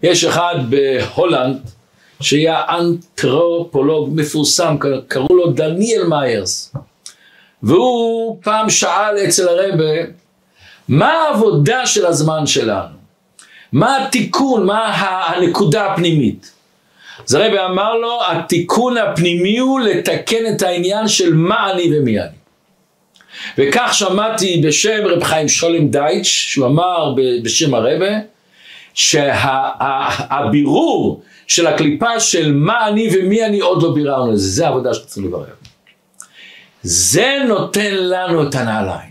יש 0.03 0.23
אחד 0.23 0.55
בהולנד 0.69 1.57
שהיה 2.21 2.61
אנתרופולוג 2.69 4.09
מפורסם, 4.15 4.77
קראו 5.07 5.35
לו 5.35 5.51
דניאל 5.51 6.03
מיירס. 6.03 6.75
והוא 7.63 8.37
פעם 8.43 8.69
שאל 8.69 9.17
אצל 9.27 9.47
הרבה, 9.47 10.11
מה 10.87 11.11
העבודה 11.11 11.85
של 11.85 12.05
הזמן 12.05 12.47
שלנו? 12.47 12.99
מה 13.71 14.05
התיקון, 14.05 14.65
מה 14.65 14.93
הנקודה 14.95 15.85
הפנימית? 15.85 16.51
אז 17.27 17.33
הרבי 17.33 17.59
אמר 17.59 17.97
לו, 17.97 18.19
התיקון 18.27 18.97
הפנימי 18.97 19.57
הוא 19.57 19.79
לתקן 19.79 20.55
את 20.55 20.61
העניין 20.61 21.07
של 21.07 21.33
מה 21.33 21.71
אני 21.71 21.97
ומי 21.97 22.19
אני. 22.19 22.29
וכך 23.57 23.89
שמעתי 23.93 24.61
בשם 24.65 25.05
רב 25.05 25.23
חיים 25.23 25.47
שולם 25.47 25.87
דייטש, 25.87 26.53
שהוא 26.53 26.67
אמר 26.67 27.13
בשם 27.43 27.73
הרבה, 27.73 28.09
שהבירור 28.93 31.21
של 31.49 31.67
הקליפה 31.67 32.19
של 32.19 32.51
מה 32.51 32.87
אני 32.87 33.09
ומי 33.13 33.45
אני 33.45 33.59
עוד 33.59 33.83
לא 33.83 33.91
ביררנו 33.93 34.31
לזה, 34.31 34.49
זה 34.49 34.65
העבודה 34.65 34.93
שצריכים 34.93 35.25
לברר. 35.25 35.45
זה 36.83 37.37
נותן 37.47 37.93
לנו 37.93 38.43
את 38.43 38.55
הנעליים. 38.55 39.09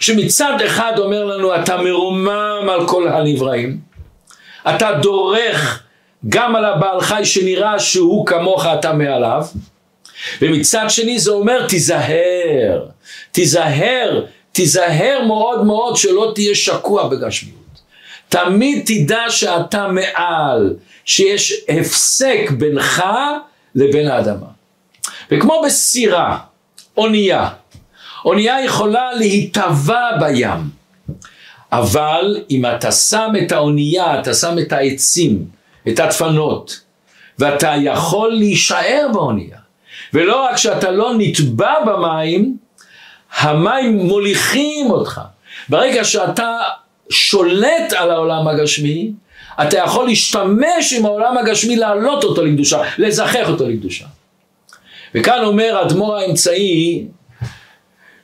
שמצד 0.00 0.52
אחד 0.66 0.92
אומר 0.98 1.24
לנו 1.24 1.54
אתה 1.54 1.76
מרומם 1.76 2.68
על 2.70 2.88
כל 2.88 3.08
הנבראים, 3.08 3.78
אתה 4.68 4.92
דורך 5.02 5.82
גם 6.28 6.56
על 6.56 6.64
הבעל 6.64 7.00
חי 7.00 7.24
שנראה 7.24 7.78
שהוא 7.78 8.26
כמוך 8.26 8.66
אתה 8.66 8.92
מעליו, 8.92 9.46
ומצד 10.42 10.84
שני 10.88 11.18
זה 11.18 11.30
אומר 11.30 11.66
תיזהר, 11.66 12.86
תיזהר, 13.32 14.24
תיזהר 14.52 15.24
מאוד 15.26 15.64
מאוד 15.64 15.96
שלא 15.96 16.32
תהיה 16.34 16.54
שקוע 16.54 17.08
בגשמיות. 17.08 17.61
תמיד 18.32 18.82
תדע 18.86 19.22
שאתה 19.28 19.88
מעל, 19.88 20.74
שיש 21.04 21.52
הפסק 21.68 22.50
בינך 22.58 23.02
לבין 23.74 24.08
האדמה. 24.08 24.46
וכמו 25.30 25.62
בסירה, 25.64 26.38
אונייה, 26.96 27.48
אונייה 28.24 28.64
יכולה 28.64 29.12
להיטבע 29.12 30.10
בים, 30.20 30.70
אבל 31.72 32.40
אם 32.50 32.66
אתה 32.66 32.92
שם 32.92 33.32
את 33.42 33.52
האונייה, 33.52 34.20
אתה 34.20 34.34
שם 34.34 34.58
את 34.58 34.72
העצים, 34.72 35.44
את 35.88 36.00
הדפנות, 36.00 36.80
ואתה 37.38 37.74
יכול 37.82 38.32
להישאר 38.32 39.06
באונייה. 39.12 39.58
ולא 40.12 40.44
רק 40.44 40.56
שאתה 40.56 40.90
לא 40.90 41.12
נטבע 41.18 41.74
במים, 41.86 42.56
המים 43.38 43.98
מוליכים 43.98 44.90
אותך. 44.90 45.20
ברגע 45.68 46.04
שאתה 46.04 46.58
שולט 47.10 47.92
על 47.96 48.10
העולם 48.10 48.48
הגשמי, 48.48 49.12
אתה 49.62 49.78
יכול 49.78 50.06
להשתמש 50.06 50.92
עם 50.92 51.06
העולם 51.06 51.38
הגשמי 51.38 51.76
להעלות 51.76 52.24
אותו 52.24 52.44
לקדושה, 52.44 52.82
לזכח 52.98 53.48
אותו 53.48 53.68
לקדושה. 53.68 54.04
וכאן 55.14 55.44
אומר 55.44 55.82
אדמו"ר 55.82 56.16
האמצעי, 56.16 57.06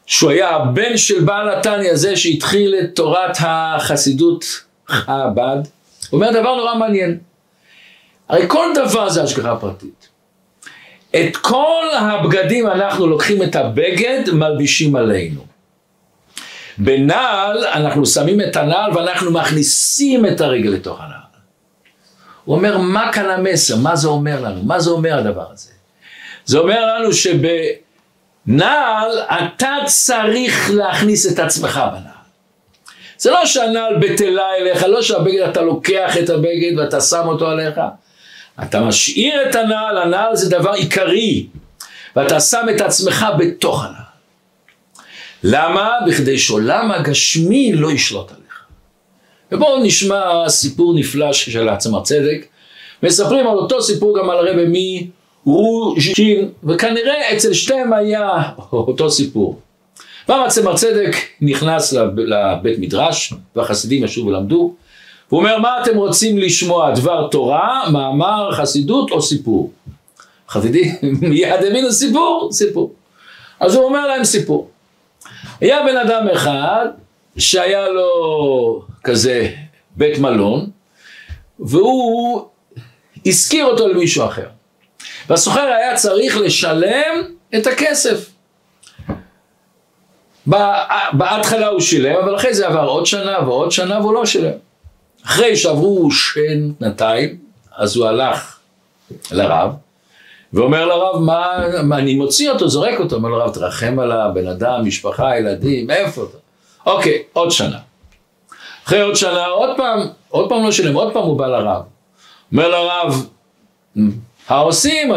שהוא 0.07 0.31
היה 0.31 0.49
הבן 0.49 0.97
של 0.97 1.25
בעל 1.25 1.49
התניא 1.51 1.91
הזה 1.91 2.17
שהתחיל 2.17 2.75
את 2.75 2.97
תורת 2.97 3.37
החסידות 3.39 4.45
חב"ד, 4.89 5.59
אומר 6.13 6.31
דבר 6.31 6.57
נורא 6.57 6.75
מעניין. 6.75 7.19
הרי 8.29 8.45
כל 8.49 8.67
דבר 8.75 9.09
זה 9.09 9.23
השגחה 9.23 9.57
פרטית. 9.57 10.09
את 11.11 11.37
כל 11.37 11.85
הבגדים 11.99 12.67
אנחנו 12.67 13.07
לוקחים 13.07 13.43
את 13.43 13.57
הבגד, 13.57 14.23
מלבישים 14.33 14.97
עלינו. 14.97 15.41
בנעל 16.79 17.65
אנחנו 17.65 18.07
שמים 18.07 18.41
את 18.41 18.57
הנעל 18.57 18.97
ואנחנו 18.97 19.31
מכניסים 19.31 20.27
את 20.27 20.41
הרגל 20.41 20.71
לתוך 20.71 21.01
הנעל. 21.01 21.19
הוא 22.45 22.57
אומר, 22.57 22.79
מה 22.79 23.13
כאן 23.13 23.31
המסר? 23.31 23.77
מה 23.77 23.97
זה 23.97 24.09
אומר 24.09 24.41
לנו? 24.41 24.63
מה 24.63 24.81
זה 24.81 24.91
אומר 24.91 25.19
הדבר 25.19 25.47
הזה? 25.53 25.71
זה 26.45 26.59
אומר 26.59 26.95
לנו 26.95 27.13
שבנעל 27.13 29.19
אתה 29.29 29.71
צריך 29.85 30.71
להכניס 30.75 31.33
את 31.33 31.39
עצמך 31.39 31.81
בנעל. 31.93 32.19
זה 33.19 33.31
לא 33.31 33.47
שהנעל 33.47 33.97
בטלה 33.97 34.55
אליך, 34.61 34.85
לא 34.85 35.03
שהבגד, 35.03 35.41
אתה 35.41 35.61
לוקח 35.61 36.17
את 36.19 36.31
הבגד 36.31 36.79
ואתה 36.79 37.01
שם 37.01 37.29
אותו 37.29 37.49
עליך. 37.49 37.81
אתה 38.63 38.81
משאיר 38.81 39.51
את 39.51 39.55
הנעל, 39.55 39.99
הנעל 39.99 40.37
זה 40.37 40.51
דבר 40.51 40.73
עיקרי, 40.73 41.47
ואתה 42.17 42.41
שם 42.41 42.67
את 42.77 42.81
עצמך 42.81 43.27
בתוך 43.39 43.85
הנעל. 43.85 44.08
למה? 45.43 45.91
בכדי 46.07 46.39
שעולם 46.39 46.91
הגשמי 46.91 47.73
לא 47.73 47.93
ישלוט 47.93 48.31
עליך. 48.31 48.65
ובואו 49.53 49.83
נשמע 49.83 50.49
סיפור 50.49 50.95
נפלא 50.95 51.33
של 51.33 51.69
עצמר 51.69 52.03
צדק. 52.03 52.47
מספרים 53.03 53.47
על 53.47 53.57
אותו 53.57 53.83
סיפור 53.83 54.19
גם 54.19 54.31
על 54.31 54.49
הרבי 54.49 55.07
מרוז'ין, 55.47 56.49
וכנראה 56.65 57.33
אצל 57.37 57.53
שתיהם 57.53 57.93
היה 57.93 58.43
אותו 58.73 59.11
סיפור. 59.11 59.61
פעם 60.27 60.45
עצמר 60.45 60.77
צדק 60.77 61.17
נכנס 61.41 61.93
לבית 62.17 62.79
מדרש, 62.79 63.33
והחסידים 63.57 64.05
ישבו 64.05 64.27
ולמדו, 64.27 64.75
והוא 65.29 65.41
אומר, 65.41 65.59
מה 65.59 65.83
אתם 65.83 65.97
רוצים 65.97 66.39
לשמוע, 66.39 66.91
דבר 66.91 67.29
תורה, 67.31 67.91
מאמר, 67.93 68.53
חסידות 68.53 69.11
או 69.11 69.23
סיפור? 69.23 69.71
חסידים 70.49 70.95
מיד 71.31 71.65
הבינו 71.69 71.93
סיפור, 71.93 72.49
סיפור. 72.53 72.93
אז 73.61 73.75
הוא 73.75 73.85
אומר 73.85 74.07
להם 74.07 74.25
סיפור. 74.25 74.69
היה 75.61 75.83
בן 75.83 75.97
אדם 75.97 76.29
אחד 76.29 76.87
שהיה 77.39 77.89
לו 77.89 78.85
כזה 79.05 79.51
בית 79.97 80.19
מלון, 80.19 80.71
והוא 81.59 82.49
השכיר 83.27 83.65
אותו 83.65 83.89
למישהו 83.89 84.27
אחר. 84.27 84.47
והסוחר 85.29 85.61
היה 85.61 85.97
צריך 85.97 86.37
לשלם 86.37 87.23
את 87.57 87.67
הכסף. 87.67 88.31
בהתחלה 91.13 91.67
הוא 91.67 91.81
שילם, 91.81 92.17
אבל 92.17 92.37
אחרי 92.37 92.55
זה 92.55 92.67
עבר 92.67 92.85
עוד 92.85 93.07
שנה 93.07 93.39
ועוד 93.47 93.71
שנה 93.71 94.01
והוא 94.01 94.15
לא 94.15 94.27
שילם. 94.27 94.53
אחרי 95.27 95.57
שעברו 95.57 96.11
שנתיים, 96.11 97.39
אז 97.77 97.97
הוא 97.97 98.07
הלך 98.07 98.59
לרב, 99.31 99.71
ואומר 100.53 100.87
לרב, 100.87 101.21
מה, 101.21 101.59
מה 101.83 101.99
אני 101.99 102.15
מוציא 102.15 102.51
אותו, 102.51 102.69
זורק 102.69 103.01
אותו, 103.01 103.17
אומר 103.17 103.29
לרב, 103.29 103.55
תרחם 103.55 103.99
עליו, 103.99 104.31
בן 104.35 104.49
אדם, 104.49 104.85
משפחה, 104.85 105.39
ילדים, 105.39 105.91
איפה 105.91 106.23
אתה? 106.31 106.39
אוקיי, 106.87 107.23
עוד 107.33 107.51
שנה. 107.51 107.79
אחרי 108.87 109.01
עוד 109.01 109.17
שנה, 109.17 109.47
עוד 109.47 109.77
פעם, 109.77 110.09
עוד 110.29 110.49
פעם 110.49 110.65
לא 110.65 110.73
שילם, 110.73 110.95
עוד 110.95 111.13
פעם 111.13 111.23
הוא 111.23 111.39
בא 111.39 111.47
לרב. 111.47 111.83
אומר 112.53 112.69
לרב, 112.69 113.27
העושים, 114.49 115.13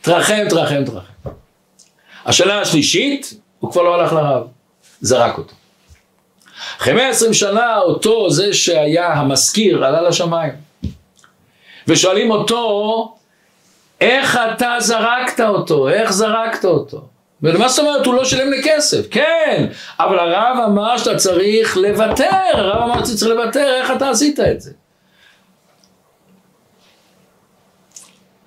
תרחם, 0.00 0.48
תרחם, 0.48 0.84
תרחם. 0.84 1.30
השנה 2.26 2.60
השלישית, 2.60 3.34
הוא 3.58 3.72
כבר 3.72 3.82
לא 3.82 3.94
הלך 3.94 4.12
לרב, 4.12 4.42
זרק 5.00 5.38
אותו. 5.38 5.54
אחרי 6.78 6.94
120 6.94 7.34
שנה 7.34 7.78
אותו 7.78 8.30
זה 8.30 8.52
שהיה 8.52 9.12
המשכיר 9.12 9.84
עלה 9.84 10.02
לשמיים 10.02 10.52
ושואלים 11.88 12.30
אותו 12.30 13.14
איך 14.04 14.38
אתה 14.54 14.76
זרקת 14.78 15.40
אותו, 15.40 15.88
איך 15.88 16.12
זרקת 16.12 16.64
אותו 16.64 17.08
ומה 17.42 17.68
זאת 17.68 17.78
אומרת 17.78 18.06
הוא 18.06 18.14
לא 18.14 18.24
שילם 18.24 18.50
לי 18.50 18.62
כסף, 18.64 19.06
כן 19.10 19.66
אבל 19.98 20.18
הרב 20.18 20.56
אמר 20.66 20.98
שאתה 20.98 21.16
צריך 21.16 21.76
לוותר, 21.76 22.30
הרב 22.54 22.82
אמר 22.82 23.04
שאתה 23.04 23.16
צריך 23.16 23.30
לוותר, 23.30 23.74
איך 23.80 23.90
אתה 23.90 24.10
עשית 24.10 24.40
את 24.40 24.60
זה? 24.60 24.70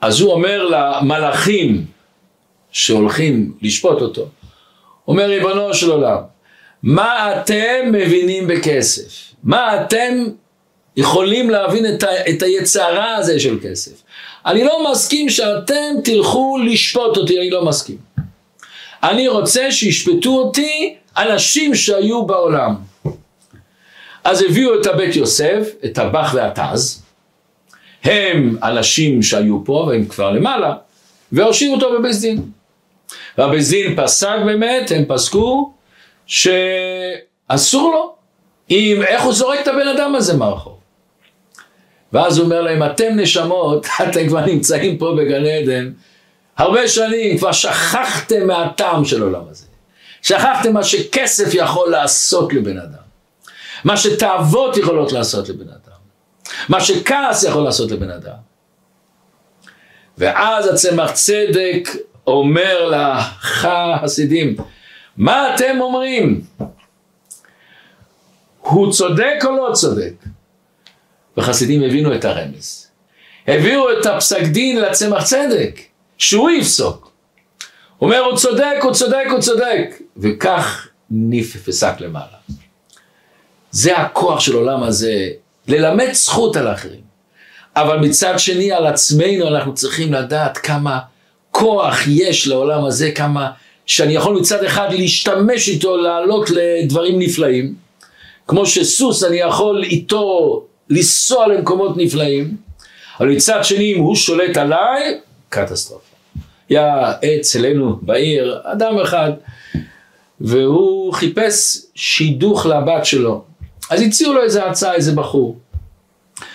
אז 0.02 0.20
הוא 0.22 0.32
אומר 0.34 0.65
למלאכים 0.65 1.86
שהולכים 2.72 3.54
לשפוט 3.62 4.02
אותו, 4.02 4.28
אומר 5.08 5.26
ריבונו 5.26 5.74
של 5.74 5.91
עולם 5.91 6.17
מה 6.84 7.41
אתם 7.41 7.91
מבינים 7.91 8.48
בכסף? 8.48 9.34
מה 9.43 9.82
אתם 9.82 10.26
יכולים 10.98 11.50
להבין 11.50 11.96
את, 11.96 12.04
ה, 12.04 12.30
את 12.30 12.41
היצרה 12.41 13.15
הזה 13.15 13.39
של 13.39 13.60
כסף? 13.63 14.04
אני 14.48 14.64
לא 14.64 14.92
מסכים 14.92 15.30
שאתם 15.30 15.96
תלכו 16.04 16.58
לשפוט 16.66 17.18
אותי, 17.18 17.40
אני 17.40 17.50
לא 17.50 17.66
מסכים. 17.66 17.98
אני 19.04 19.28
רוצה 19.28 19.72
שישפטו 19.72 20.30
אותי 20.30 20.96
אנשים 21.18 21.76
שהיו 21.76 22.26
בעולם. 22.26 22.76
אז 24.24 24.42
הביאו 24.42 24.82
את 24.82 24.86
הבית 24.86 25.16
יוסף, 25.16 25.68
את 25.86 25.98
הבח 25.98 26.34
והתז, 26.34 27.04
הם 28.04 28.58
אנשים 28.64 29.24
שהיו 29.24 29.66
פה 29.66 29.86
והם 29.88 30.06
כבר 30.06 30.32
למעלה, 30.32 30.74
והושיבו 31.32 31.74
אותו 31.74 32.00
בבית 32.00 32.16
דין. 32.22 32.44
והבית 33.38 33.68
דין 33.70 33.96
פסק 34.04 34.38
באמת, 34.46 34.92
הם 34.92 35.06
פסקו 35.08 35.74
שאסור 36.26 37.92
לו, 37.92 38.16
אם, 38.70 39.02
איך 39.08 39.24
הוא 39.24 39.34
זורק 39.34 39.60
את 39.60 39.68
הבן 39.68 39.88
אדם 39.88 40.16
הזה 40.16 40.38
מהרחוב. 40.38 40.77
ואז 42.13 42.38
הוא 42.38 42.46
אומר 42.46 42.62
להם, 42.62 42.84
אתם 42.84 43.10
נשמות, 43.15 43.86
אתם 44.10 44.28
כבר 44.28 44.46
נמצאים 44.46 44.98
פה 44.98 45.15
בגן 45.17 45.46
עדן, 45.46 45.91
הרבה 46.58 46.88
שנים, 46.88 47.38
כבר 47.38 47.52
שכחתם 47.52 48.48
מהטעם 48.48 49.06
של 49.06 49.22
העולם 49.22 49.41
הזה. 49.50 49.65
שכחתם 50.22 50.74
מה 50.74 50.84
שכסף 50.84 51.54
יכול 51.54 51.91
לעשות 51.91 52.54
לבן 52.54 52.78
אדם. 52.78 53.08
מה 53.84 53.98
שתאוות 53.98 54.78
יכולות 54.78 55.12
לעשות 55.12 55.50
לבן 55.50 55.70
אדם. 55.70 55.98
מה 56.70 56.82
שכעס 56.82 57.43
יכול 57.43 57.63
לעשות 57.63 57.91
לבן 57.91 58.10
אדם. 58.10 58.38
ואז 60.17 60.67
הצמח 60.67 61.12
צדק 61.12 61.89
אומר 62.28 62.91
לחסידים, 63.63 64.56
מה 65.17 65.56
אתם 65.56 65.78
אומרים? 65.82 66.41
הוא 68.62 68.91
צודק 68.91 69.36
או 69.46 69.52
לא 69.52 69.74
צודק? 69.74 70.13
וחסידים 71.38 71.84
הבינו 71.84 72.15
את 72.15 72.26
הרמז. 72.26 72.88
הביאו 73.47 74.00
את 74.00 74.06
הפסק 74.06 74.43
דין 74.43 74.80
לצמח 74.80 75.23
צדק, 75.23 75.80
שהוא 76.17 76.50
יפסוק. 76.50 77.12
אומר, 78.02 78.19
הוא 78.19 78.38
צודק, 78.38 78.76
הוא 78.82 78.93
צודק, 78.93 79.26
הוא 79.32 79.39
צודק. 79.39 80.02
וכך 80.17 80.88
נפסק 81.12 81.93
למעלה. 82.00 82.38
זה 83.71 83.97
הכוח 83.97 84.39
של 84.39 84.56
עולם 84.56 84.84
הזה, 84.84 85.30
ללמד 85.67 86.10
זכות 86.12 86.56
על 86.56 86.67
האחרים. 86.67 87.08
אבל 87.76 88.00
מצד 88.00 88.39
שני, 88.39 88.71
על 88.71 88.88
עצמנו 88.88 89.47
אנחנו 89.47 89.73
צריכים 89.73 90.13
לדעת 90.13 90.58
כמה 90.58 91.00
כוח 91.52 92.00
יש 92.08 92.47
לעולם 92.47 92.86
הזה, 92.86 93.12
כמה 93.12 93.52
שאני 93.86 94.13
יכול 94.13 94.39
מצד 94.39 94.63
אחד 94.63 94.88
להשתמש 94.91 95.69
איתו 95.69 95.97
לעלות 95.97 96.50
לדברים 96.50 97.19
נפלאים, 97.19 97.76
כמו 98.47 98.65
שסוס 98.65 99.23
אני 99.23 99.38
יכול 99.38 99.84
איתו 99.84 100.63
לנסוע 100.89 101.47
למקומות 101.47 101.97
נפלאים, 101.97 102.58
אבל 103.19 103.30
מצד 103.30 103.60
שני 103.63 103.93
אם 103.93 104.00
הוא 104.00 104.15
שולט 104.15 104.58
עליי, 104.58 105.19
קטסטרופה. 105.50 106.08
היה 106.69 107.12
אצלנו 107.39 108.00
בעיר, 108.02 108.62
אדם 108.63 109.00
אחד, 109.00 109.32
והוא 110.41 111.13
חיפש 111.13 111.78
שידוך 111.95 112.65
לבת 112.65 113.06
שלו. 113.06 113.43
אז 113.89 114.02
הציעו 114.02 114.34
לו 114.34 114.43
איזה 114.43 114.65
הצעה, 114.65 114.93
איזה 114.93 115.12
בחור. 115.15 115.58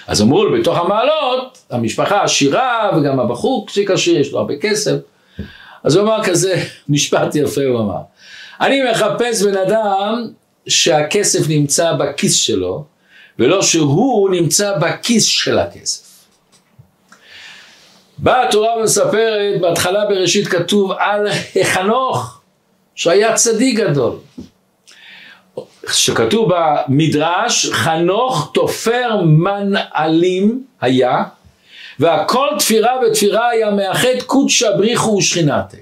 אז 0.06 0.22
אמרו 0.22 0.44
לו, 0.44 0.60
בתוך 0.60 0.78
המעלות, 0.78 1.58
המשפחה 1.70 2.22
עשירה, 2.22 2.90
וגם 2.96 3.20
הבחור 3.20 3.66
כשיר, 3.66 4.20
יש 4.20 4.32
לו 4.32 4.38
הרבה 4.38 4.56
כסף. 4.56 4.96
אז 5.84 5.96
הוא 5.96 6.04
אמר 6.04 6.24
כזה 6.24 6.62
משפט 6.88 7.34
יפה, 7.34 7.64
הוא 7.64 7.80
אמר. 7.80 8.00
אני 8.60 8.90
מחפש 8.90 9.42
בן 9.42 9.56
אדם 9.56 10.28
שהכסף 10.66 11.48
נמצא 11.48 11.92
בכיס 11.92 12.34
שלו, 12.34 12.84
ולא 13.38 13.62
שהוא 13.62 14.30
נמצא 14.30 14.78
בכיס 14.78 15.24
של 15.24 15.58
הכסף. 15.58 16.12
באה 18.18 18.48
התורה 18.48 18.76
ומספרת, 18.76 19.60
בהתחלה 19.60 20.04
בראשית 20.06 20.48
כתוב 20.48 20.92
על 20.92 21.28
חנוך, 21.62 22.40
שהיה 22.94 23.34
צדיק 23.34 23.78
גדול. 23.78 24.16
שכתוב 25.92 26.52
במדרש, 26.54 27.70
חנוך 27.72 28.50
תופר 28.54 29.16
מנעלים 29.24 30.64
היה, 30.80 31.22
והכל 31.98 32.48
תפירה 32.58 32.92
ותפירה 33.06 33.48
היה 33.48 33.70
מאחד 33.70 34.22
קודשא 34.26 34.76
בריחו 34.76 35.10
ושכינתה. 35.10 35.76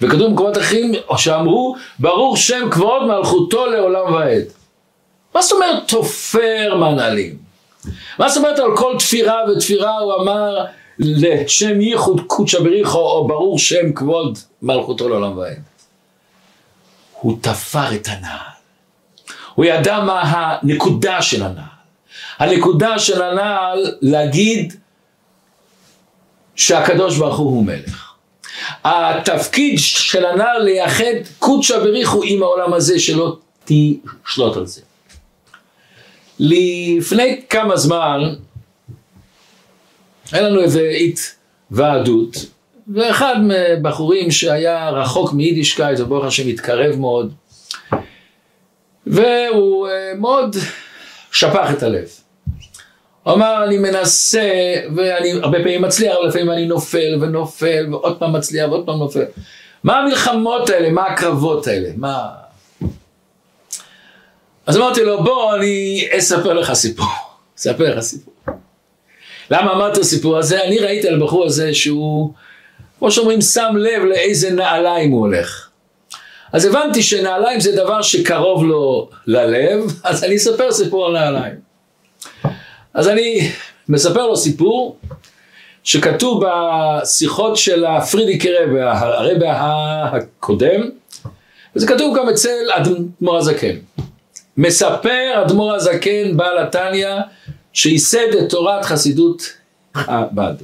וכתוב 0.00 0.22
במקומות 0.26 0.58
אחרים 0.58 0.92
שאמרו 1.16 1.76
ברוך 1.98 2.38
שם 2.38 2.68
כבוד 2.70 3.06
מלכותו 3.06 3.66
לעולם 3.66 4.12
ועד. 4.14 4.57
מה 5.34 5.42
זאת 5.42 5.52
אומרת 5.52 5.88
תופר 5.88 6.76
מנהלים? 6.76 7.36
מה 8.18 8.28
זאת 8.28 8.36
אומרת 8.44 8.58
על 8.58 8.76
כל 8.76 8.96
תפירה 8.98 9.40
ותפירה 9.50 9.98
הוא 9.98 10.22
אמר 10.22 10.64
לשם 10.98 11.80
ייחוד 11.80 12.20
קודשא 12.26 12.60
בריחו 12.60 12.98
או 12.98 13.28
ברור 13.28 13.58
שם 13.58 13.92
כבוד 13.92 14.38
מלכותו 14.62 15.08
לעולם 15.08 15.38
ועד. 15.38 15.62
הוא 17.12 17.38
תפר 17.40 17.94
את 17.94 18.08
הנעל. 18.08 18.58
הוא 19.54 19.64
ידע 19.64 20.00
מה 20.00 20.20
הנקודה 20.22 21.22
של 21.22 21.42
הנעל. 21.42 21.64
הנקודה 22.38 22.98
של 22.98 23.22
הנעל 23.22 23.96
להגיד 24.00 24.74
שהקדוש 26.56 27.18
ברוך 27.18 27.38
הוא 27.38 27.50
הוא 27.50 27.64
מלך. 27.64 28.12
התפקיד 28.84 29.78
של 29.78 30.26
הנעל 30.26 30.62
לייחד 30.62 31.04
קודשא 31.38 31.78
בריך 31.78 32.06
הוא 32.06 32.22
עם 32.24 32.42
העולם 32.42 32.74
הזה 32.74 33.00
שלא 33.00 33.36
תשלוט 33.64 34.56
על 34.56 34.66
זה. 34.66 34.80
לפני 36.38 37.40
כמה 37.50 37.76
זמן 37.76 38.34
היה 40.32 40.42
לנו 40.42 40.60
איזה 40.60 40.90
התוועדות 40.90 42.36
ואחד 42.94 43.34
מבחורים 43.42 44.30
שהיה 44.30 44.90
רחוק 44.90 45.32
מיידישקייט 45.32 46.00
וברוך 46.00 46.24
השם 46.24 46.48
התקרב 46.48 46.96
מאוד 46.96 47.32
והוא 49.06 49.88
אה, 49.88 50.12
מאוד 50.18 50.56
שפך 51.32 51.68
את 51.72 51.82
הלב. 51.82 52.08
הוא 53.22 53.34
אמר 53.34 53.64
אני 53.64 53.78
מנסה 53.78 54.74
ואני 54.96 55.32
הרבה 55.32 55.58
פעמים 55.58 55.82
מצליח 55.82 56.16
אבל 56.20 56.28
לפעמים 56.28 56.50
אני 56.50 56.66
נופל 56.66 57.18
ונופל 57.20 57.86
ועוד 57.90 58.18
פעם 58.18 58.32
מצליח 58.32 58.68
ועוד 58.68 58.86
פעם 58.86 58.98
נופל. 58.98 59.24
מה 59.84 59.98
המלחמות 59.98 60.70
האלה? 60.70 60.90
מה 60.90 61.06
הקרבות 61.06 61.66
האלה? 61.66 61.88
מה... 61.96 62.28
אז 64.68 64.76
אמרתי 64.76 65.04
לו 65.04 65.24
בוא 65.24 65.54
אני 65.54 66.08
אספר 66.18 66.52
לך 66.52 66.72
סיפור. 66.72 67.06
אספר 67.58 67.94
לך 67.94 68.00
סיפור. 68.00 68.34
למה 69.50 69.72
אמרת 69.72 69.92
את 69.92 69.98
הסיפור 69.98 70.38
הזה? 70.38 70.64
אני 70.64 70.78
ראיתי 70.78 71.08
על 71.08 71.22
הבחור 71.22 71.46
הזה 71.46 71.74
שהוא, 71.74 72.32
כמו 72.98 73.10
שאומרים, 73.10 73.40
שם 73.40 73.74
לב 73.76 74.04
לאיזה 74.04 74.50
נעליים 74.50 75.10
הוא 75.10 75.20
הולך. 75.20 75.68
אז 76.52 76.64
הבנתי 76.64 77.02
שנעליים 77.02 77.60
זה 77.60 77.76
דבר 77.76 78.02
שקרוב 78.02 78.64
לו 78.64 79.10
ללב, 79.26 79.92
אז 80.04 80.24
אני 80.24 80.36
אספר 80.36 80.72
סיפור 80.72 81.06
על 81.06 81.12
נעליים. 81.12 81.54
אז 82.94 83.08
אני 83.08 83.50
מספר 83.88 84.26
לו 84.26 84.36
סיפור 84.36 84.96
שכתוב 85.84 86.44
בשיחות 86.46 87.56
של 87.56 87.84
הפרידיקי 87.84 88.48
רבה, 88.52 89.00
הרבה 89.00 89.46
הקודם, 89.52 90.90
וזה 91.76 91.86
כתוב 91.86 92.18
גם 92.18 92.28
אצל 92.28 92.70
אדמו"ר 92.72 93.36
הזקן. 93.36 93.76
מספר 94.58 95.42
אדמו"ר 95.42 95.74
הזקן 95.74 96.36
בעל 96.36 96.58
התניא 96.58 97.08
שייסד 97.72 98.34
את 98.38 98.50
תורת 98.50 98.84
חסידות 98.84 99.42
חב"ד. 99.94 100.54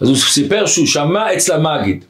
אז 0.00 0.08
הוא 0.08 0.16
סיפר 0.16 0.66
שהוא 0.66 0.86
שמע 0.86 1.34
אצל 1.34 1.52
המגיד, 1.52 2.04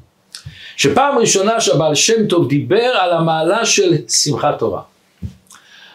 שפעם 0.76 1.18
ראשונה 1.18 1.60
שהבעל 1.60 1.94
שם 1.94 2.26
טוב 2.26 2.48
דיבר 2.48 2.90
על 3.00 3.12
המעלה 3.12 3.66
של 3.66 3.94
שמחת 4.08 4.58
תורה. 4.58 4.82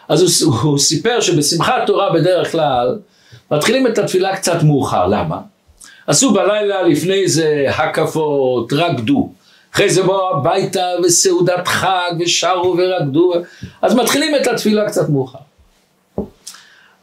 אז 0.08 0.42
הוא, 0.42 0.54
הוא 0.54 0.78
סיפר 0.78 1.20
שבשמחת 1.20 1.82
תורה 1.86 2.12
בדרך 2.12 2.52
כלל 2.52 2.98
מתחילים 3.50 3.86
את 3.86 3.98
התפילה 3.98 4.36
קצת 4.36 4.62
מאוחר, 4.62 5.06
למה? 5.06 5.38
עשו 6.06 6.32
בלילה 6.32 6.82
לפני 6.82 7.28
זה 7.28 7.66
הקפות, 7.68 8.72
רקדו. 8.72 9.32
אחרי 9.74 9.90
זה 9.90 10.02
באו 10.02 10.36
הביתה 10.36 10.86
וסעודת 11.04 11.68
חג 11.68 12.10
ושרו 12.20 12.76
ורקדו, 12.78 13.32
אז 13.82 13.94
מתחילים 13.94 14.36
את 14.36 14.46
התפילה 14.46 14.86
קצת 14.88 15.08
מאוחר. 15.08 15.38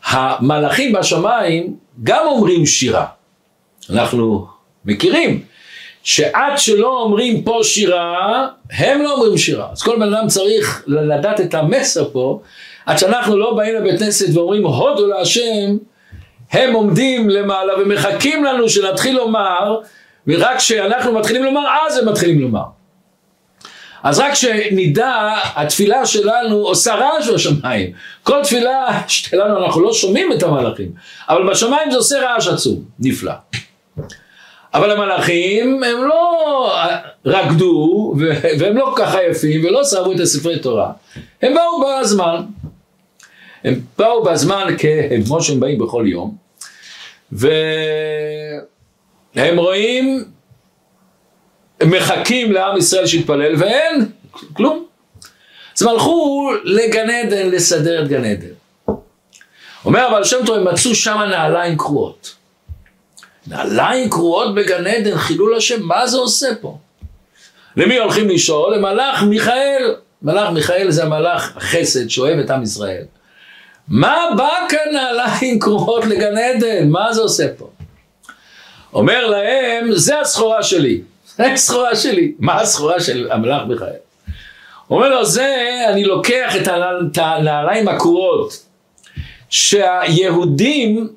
המלאכים 0.05 0.93
בשמיים 0.93 1.75
גם 2.03 2.27
אומרים 2.27 2.65
שירה. 2.65 3.05
אנחנו 3.89 4.47
מכירים 4.85 5.43
שעד 6.03 6.57
שלא 6.57 7.01
אומרים 7.01 7.43
פה 7.43 7.59
שירה, 7.63 8.47
הם 8.71 9.01
לא 9.01 9.13
אומרים 9.13 9.37
שירה. 9.37 9.67
אז 9.71 9.83
כל 9.83 9.99
בן 9.99 10.13
אדם 10.13 10.27
צריך 10.27 10.83
לדעת 10.87 11.41
את 11.41 11.53
המסר 11.53 12.09
פה, 12.11 12.41
עד 12.85 12.97
שאנחנו 12.97 13.37
לא 13.37 13.53
באים 13.53 13.75
לבית 13.75 13.99
כנסת 13.99 14.35
ואומרים 14.35 14.65
הודו 14.65 15.07
להשם, 15.07 15.77
הם 16.51 16.73
עומדים 16.73 17.29
למעלה 17.29 17.73
ומחכים 17.81 18.43
לנו 18.43 18.69
שנתחיל 18.69 19.15
לומר, 19.15 19.77
ורק 20.27 20.57
כשאנחנו 20.57 21.13
מתחילים 21.13 21.43
לומר, 21.43 21.61
אז 21.87 21.97
הם 21.97 22.09
מתחילים 22.09 22.41
לומר. 22.41 22.63
אז 24.03 24.19
רק 24.19 24.33
שנדע, 24.33 25.33
התפילה 25.55 26.05
שלנו 26.05 26.55
עושה 26.55 26.95
רעש 26.95 27.29
בשמיים. 27.29 27.91
כל 28.23 28.43
תפילה 28.43 28.99
שלנו, 29.07 29.65
אנחנו 29.65 29.81
לא 29.81 29.93
שומעים 29.93 30.33
את 30.33 30.43
המלאכים, 30.43 30.91
אבל 31.29 31.49
בשמיים 31.49 31.91
זה 31.91 31.97
עושה 31.97 32.19
רעש 32.19 32.47
עצום, 32.47 32.83
נפלא. 32.99 33.33
אבל 34.73 34.91
המלאכים 34.91 35.83
הם 35.83 36.03
לא 36.03 36.73
רקדו 37.25 38.13
והם 38.59 38.77
לא 38.77 38.93
ככה 38.97 39.23
יפים 39.23 39.65
ולא 39.65 39.83
שרבו 39.83 40.11
את 40.11 40.19
הספרי 40.19 40.59
תורה, 40.59 40.91
הם 41.41 41.53
באו 41.53 41.83
בזמן. 42.01 42.41
הם 43.63 43.79
באו 43.97 44.23
בזמן 44.23 44.75
כמו 45.25 45.41
שהם 45.41 45.59
באים 45.59 45.79
בכל 45.79 46.03
יום, 46.07 46.35
והם 49.35 49.57
רואים 49.57 50.25
מחכים 51.83 52.51
לעם 52.51 52.77
ישראל 52.77 53.07
שיתפלל 53.07 53.55
ואין 53.57 54.05
כלום. 54.53 54.85
אז 55.77 55.81
הם 55.81 55.89
הלכו 55.89 56.51
לגן 56.63 57.09
עדן 57.09 57.49
לסדר 57.49 58.03
את 58.03 58.07
גן 58.07 58.25
עדן. 58.25 58.47
אומר 59.85 60.07
אבל 60.07 60.23
שם 60.23 60.37
טוב 60.45 60.57
הם 60.57 60.73
מצאו 60.73 60.95
שם 60.95 61.19
נעליים 61.29 61.77
קרועות. 61.77 62.35
נעליים 63.47 64.09
קרועות 64.09 64.55
בגן 64.55 64.87
עדן, 64.87 65.17
חילול 65.17 65.55
השם, 65.55 65.83
מה 65.83 66.07
זה 66.07 66.17
עושה 66.17 66.47
פה? 66.61 66.77
למי 67.77 67.97
הולכים 67.97 68.29
לשאול? 68.29 68.75
למלאך 68.75 69.23
מיכאל. 69.23 69.95
מלאך 70.21 70.49
מיכאל 70.49 70.91
זה 70.91 71.03
המלאך 71.03 71.57
החסד 71.57 72.07
שאוהב 72.07 72.39
את 72.39 72.49
עם 72.49 72.63
ישראל. 72.63 73.03
מה 73.87 74.17
בא 74.37 74.53
כאן 74.69 74.93
נעליים 74.93 75.59
קרועות 75.59 76.05
לגן 76.05 76.37
עדן? 76.37 76.89
מה 76.89 77.13
זה 77.13 77.21
עושה 77.21 77.47
פה? 77.57 77.69
אומר 78.93 79.27
להם, 79.27 79.91
זה 79.91 80.19
הסחורה 80.19 80.63
שלי. 80.63 81.01
זה 81.37 81.53
הסחורה 81.53 81.95
שלי. 81.95 82.31
מה 82.39 82.61
הסחורה 82.61 82.99
של 82.99 83.27
המלאך 83.31 83.61
מיכאל? 83.67 83.87
אומר 84.89 85.09
לו, 85.09 85.25
זה, 85.25 85.55
אני 85.89 86.03
לוקח 86.03 86.55
את 86.55 87.17
הנעליים 87.17 87.87
הקרועות 87.87 88.65
שהיהודים 89.49 91.09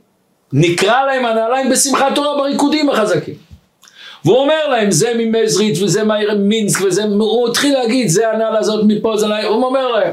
נקרא 0.53 1.05
להם 1.05 1.27
הנעליים 1.27 1.71
בשמחת 1.71 2.15
תורה 2.15 2.37
בריקודים 2.37 2.91
החזקים. 2.91 3.35
והוא 4.25 4.39
אומר 4.39 4.69
להם 4.69 4.91
זה 4.91 5.13
ממזרית 5.19 5.83
וזה 5.83 6.03
מינסק 6.39 6.81
וזה, 6.81 7.05
הוא 7.05 7.49
התחיל 7.49 7.75
להגיד 7.75 8.09
זה 8.09 8.31
הנעל 8.31 8.57
הזאת 8.57 8.85
מפה 8.89 9.17
זה 9.17 9.27
להם, 9.27 9.47
הוא 9.47 9.65
אומר 9.65 9.89
להם. 9.89 10.13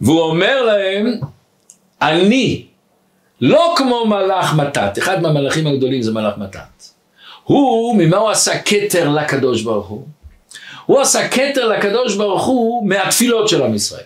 והוא 0.00 0.20
אומר 0.20 0.62
להם 0.62 1.20
אני 2.02 2.67
לא 3.40 3.74
כמו 3.76 4.06
מלאך 4.06 4.54
מתת, 4.54 4.98
אחד 4.98 5.22
מהמלאכים 5.22 5.66
הגדולים 5.66 6.02
זה 6.02 6.12
מלאך 6.12 6.38
מתת. 6.38 6.84
הוא, 7.44 7.96
ממה 7.96 8.16
הוא 8.16 8.30
עשה 8.30 8.58
כתר 8.58 9.08
לקדוש 9.08 9.62
ברוך 9.62 9.86
הוא? 9.86 10.06
הוא 10.86 11.00
עשה 11.00 11.28
כתר 11.28 11.68
לקדוש 11.68 12.16
ברוך 12.16 12.44
הוא 12.44 12.88
מהתפילות 12.88 13.48
של 13.48 13.62
עם 13.62 13.74
ישראל. 13.74 14.04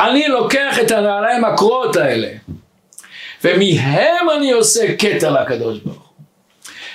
אני 0.00 0.28
לוקח 0.28 0.78
את 0.80 0.90
הנעליים 0.90 1.44
הקרועות 1.44 1.96
האלה 1.96 2.28
ומהם 3.44 4.30
אני 4.36 4.52
עושה 4.52 4.96
כתר 4.98 5.30
לקדוש 5.30 5.78
ברוך 5.78 5.96
הוא. 5.96 6.06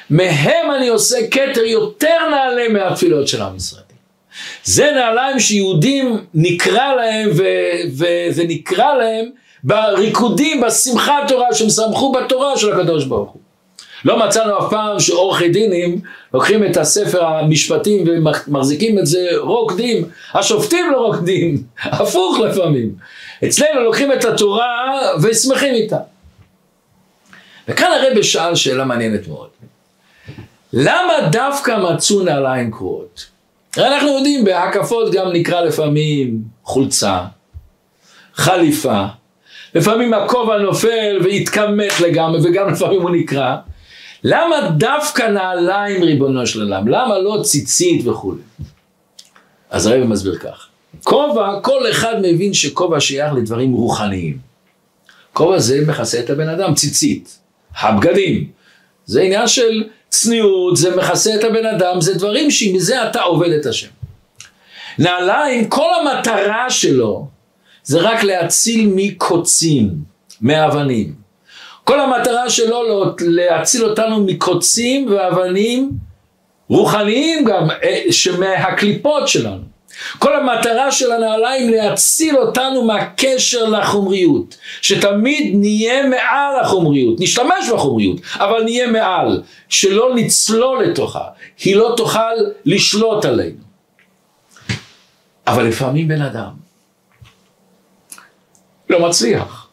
מהם 0.10 0.72
אני 0.78 0.88
עושה 0.88 1.18
כתר 1.32 1.64
יותר 1.64 2.18
נעלה 2.32 2.70
מהתפילות 2.70 3.28
של 3.28 3.42
עם 3.42 3.56
ישראל. 3.56 3.84
זה 4.64 4.92
נעליים 4.92 5.40
שיהודים 5.40 6.26
נקרא 6.34 6.94
להם 6.94 7.30
וזה 7.86 8.44
נקרא 8.48 8.94
להם 8.94 9.30
בריקודים, 9.64 10.62
בשמחת 10.62 11.24
תורה, 11.28 11.54
שהם 11.54 11.70
שמחו 11.70 12.12
בתורה 12.12 12.58
של 12.58 12.74
הקדוש 12.74 13.06
ברוך 13.06 13.32
הוא. 13.32 13.42
לא 14.06 14.20
מצאנו 14.20 14.60
אף 14.60 14.70
פעם 14.70 15.00
שעורכי 15.00 15.50
דינים 15.50 16.00
לוקחים 16.34 16.64
את 16.66 16.78
הספר 16.78 17.26
המשפטים 17.26 18.04
ומחזיקים 18.08 19.00
את 19.00 19.06
זה 19.06 19.28
רוקדים, 19.38 20.06
השופטים 20.34 20.92
לא 20.92 20.98
רוקדים, 20.98 21.64
הפוך 22.00 22.40
לפעמים. 22.40 22.96
אצלנו 23.46 23.82
לוקחים 23.82 24.14
את 24.14 24.26
התורה 24.26 25.02
ושמחים 25.22 25.74
איתה. 25.74 25.98
וכאן 27.68 27.88
הרב 27.88 28.22
שאל 28.22 28.56
שאלה 28.56 28.86
מעניינת 28.86 29.28
מאוד. 29.28 29.50
למה 30.74 31.14
דווקא 31.32 31.78
מצאו 31.78 32.24
נעליים 32.24 32.72
קרועות? 32.72 33.26
אנחנו 33.78 34.08
יודעים 34.08 34.46
בהקפות 34.46 35.12
גם 35.12 35.32
נקרא 35.32 35.62
לפעמים 35.62 36.42
חולצה, 36.64 37.20
חליפה, 38.34 39.06
לפעמים 39.76 40.14
הכובע 40.14 40.58
נופל 40.58 41.20
והתכמת 41.24 42.00
לגמרי 42.00 42.40
וגם 42.44 42.70
לפעמים 42.70 43.02
הוא 43.02 43.10
נקרע. 43.10 43.58
למה 44.24 44.70
דווקא 44.78 45.24
נעליים 45.24 46.04
ריבונו 46.04 46.48
של 46.48 46.62
עולם? 46.62 46.88
למה 46.88 47.20
לא 47.20 47.42
ציצית 47.44 48.08
וכולי? 48.08 48.42
אז 49.70 49.88
הרב 49.88 50.04
מסביר 50.04 50.36
כך. 50.36 50.68
כובע, 51.04 51.60
כל 51.62 51.92
אחד 51.92 52.16
מבין 52.22 52.54
שכובע 52.54 53.00
שייך 53.00 53.34
לדברים 53.34 53.74
רוחניים. 53.74 54.38
כובע 55.34 55.60
זה 55.60 55.82
מכסה 55.88 56.20
את 56.20 56.30
הבן 56.30 56.50
אדם, 56.50 56.74
ציצית, 56.74 57.40
הבגדים. 57.80 58.48
זה 59.06 59.22
עניין 59.22 59.48
של 59.48 59.84
צניעות, 60.10 60.78
זה 60.78 60.96
מכסה 60.96 61.36
את 61.36 61.44
הבן 61.44 61.66
אדם, 61.66 62.02
זה 62.02 62.14
דברים 62.14 62.52
שמזה 62.52 63.10
אתה 63.10 63.22
עובד 63.22 63.50
את 63.50 63.66
השם. 63.66 63.88
נעליים, 65.00 65.70
כל 65.70 65.88
המטרה 66.02 66.70
שלו 66.70 67.28
זה 67.84 68.00
רק 68.00 68.24
להציל 68.24 68.92
מקוצים, 68.96 69.94
מאבנים. 70.42 71.14
כל 71.84 72.00
המטרה 72.00 72.50
שלו 72.50 72.84
להציל 73.20 73.86
אותנו 73.86 74.24
מקוצים 74.24 75.12
ואבנים 75.12 75.92
רוחניים 76.70 77.46
גם, 77.46 77.70
אה, 77.84 78.02
שמהקליפות 78.12 79.28
שלנו. 79.28 79.72
כל 80.20 80.36
המטרה 80.36 80.92
של 80.92 81.12
הנעליים 81.12 81.70
להציל 81.70 82.38
אותנו 82.38 82.84
מהקשר 82.84 83.66
לחומריות, 83.66 84.58
שתמיד 84.82 85.52
נהיה 85.56 86.08
מעל 86.08 86.60
החומריות, 86.62 87.20
נשתמש 87.20 87.70
בחומריות, 87.74 88.18
אבל 88.36 88.64
נהיה 88.64 88.88
מעל, 88.88 89.42
שלא 89.70 90.16
נצלול 90.16 90.84
לתוכה, 90.84 91.24
היא 91.64 91.76
לא 91.76 91.94
תוכל 91.98 92.34
לשלוט 92.66 93.26
עלינו. 93.26 93.62
אבל 95.48 95.64
לפעמים 95.68 96.08
בן 96.08 96.22
אדם 96.22 96.52
לא 98.92 99.08
מצליח. 99.08 99.68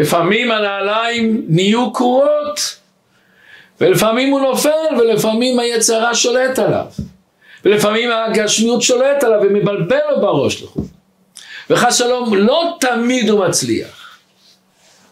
לפעמים 0.00 0.50
הנעליים 0.50 1.44
נהיו 1.48 1.92
קרועות, 1.92 2.76
ולפעמים 3.80 4.30
הוא 4.32 4.40
נופל, 4.40 4.98
ולפעמים 4.98 5.58
היצרה 5.58 6.14
שולט 6.14 6.58
עליו. 6.58 6.86
ולפעמים 7.64 8.10
הגשמיות 8.10 8.82
שולט 8.82 9.24
עליו 9.24 9.40
ומבלבל 9.42 9.98
לו 10.10 10.20
בראש 10.20 10.62
לחוד. 10.62 10.86
וחס 11.70 11.96
שלום, 11.96 12.34
לא 12.34 12.76
תמיד 12.80 13.28
הוא 13.28 13.46
מצליח. 13.46 14.18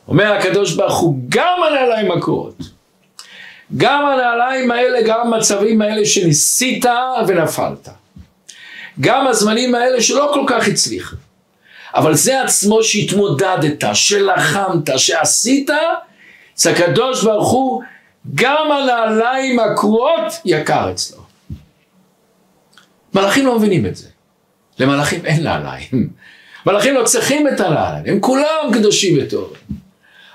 אומר 0.08 0.32
הקדוש 0.32 0.72
ברוך 0.72 0.98
הוא, 0.98 1.16
גם 1.28 1.58
הנעליים 1.68 2.10
הקורות, 2.10 2.56
גם 3.76 4.06
הנעליים 4.06 4.70
האלה, 4.70 5.02
גם 5.02 5.20
המצבים 5.20 5.82
האלה 5.82 6.06
שניסית 6.06 6.84
ונפלת. 7.26 7.88
גם 9.00 9.26
הזמנים 9.26 9.74
האלה 9.74 10.02
שלא 10.02 10.30
כל 10.34 10.44
כך 10.46 10.68
הצליח. 10.68 11.14
אבל 11.94 12.14
זה 12.14 12.42
עצמו 12.42 12.82
שהתמודדת, 12.82 13.84
שלחמת, 13.92 14.90
שעשית, 14.96 15.70
זה 16.54 16.70
הקדוש 16.70 17.24
ברוך 17.24 17.50
הוא, 17.50 17.82
גם 18.34 18.72
הנעליים 18.72 19.58
הקרועות 19.58 20.32
יקר 20.44 20.90
אצלו. 20.90 21.22
מלאכים 23.14 23.46
לא 23.46 23.58
מבינים 23.58 23.86
את 23.86 23.96
זה. 23.96 24.08
למלאכים 24.78 25.26
אין 25.26 25.42
נעליים. 25.42 26.10
מלאכים 26.66 26.94
לא 26.94 27.04
צריכים 27.04 27.48
את 27.48 27.60
הנעליים, 27.60 28.04
הם 28.06 28.20
כולם 28.20 28.70
קדושים 28.72 29.18
וטובים. 29.20 29.60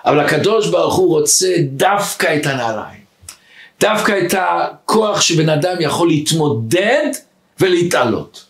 אבל 0.06 0.20
הקדוש 0.20 0.68
ברוך 0.68 0.96
הוא 0.96 1.20
רוצה 1.20 1.56
דווקא 1.62 2.36
את 2.36 2.46
הנעליים. 2.46 3.06
דווקא 3.80 4.20
את 4.26 4.34
הכוח 4.38 5.22
שבן 5.22 5.50
אדם 5.50 5.76
יכול 5.80 6.08
להתמודד 6.08 7.08
ולהתעלות. 7.60 8.46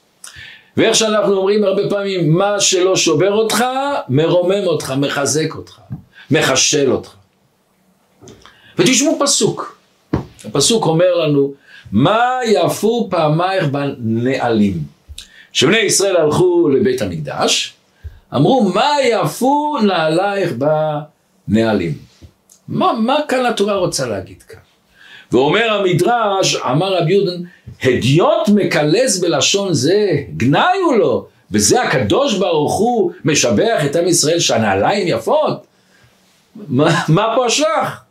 ואיך 0.78 0.96
שאנחנו 0.96 1.38
אומרים 1.38 1.64
הרבה 1.64 1.90
פעמים, 1.90 2.34
מה 2.34 2.60
שלא 2.60 2.96
שובר 2.96 3.34
אותך, 3.34 3.64
מרומם 4.10 4.68
אותך, 4.68 4.94
מחזק 4.98 5.56
אותך, 5.56 5.80
מחשל 6.32 6.92
אותך. 6.92 7.10
ותשמעו 8.78 9.18
פסוק. 9.20 9.78
הפסוק 10.46 10.86
אומר 10.86 11.16
לנו, 11.16 11.54
מה 11.92 12.40
יפו 12.46 13.08
פעמייך 13.12 13.66
בנעלים? 13.68 14.74
כשבני 15.54 15.78
ישראל 15.78 16.18
הלכו 16.18 16.70
לבית 16.70 17.02
המקדש, 17.02 17.74
אמרו 18.36 18.64
מה 18.74 18.92
יפו 19.04 19.78
נעלייך 19.84 20.54
בנעלים? 21.48 21.94
מה, 22.68 22.94
מה 22.94 23.18
כאן 23.28 23.46
התורה 23.46 23.76
רוצה 23.76 24.08
להגיד 24.08 24.44
כאן? 24.44 24.60
ואומר 25.32 25.74
המדרש, 25.74 26.56
אמר 26.56 26.98
רבי 26.98 27.14
יהודן, 27.14 27.42
הדיוט 27.84 28.50
מקלס 28.50 29.18
בלשון 29.18 29.74
זה, 29.74 30.12
גנאי 30.38 30.78
הוא 30.86 30.96
לו, 30.96 31.28
וזה 31.52 31.82
הקדוש 31.82 32.38
ברוך 32.38 32.74
הוא 32.74 33.12
משבח 33.26 33.86
את 33.86 33.96
עם 33.96 34.08
ישראל 34.08 34.40
שהנעליים 34.40 35.08
יפות? 35.08 35.66
מה, 36.68 37.04
מה 37.08 37.34
פה 37.36 37.46
השלח? 37.46 38.04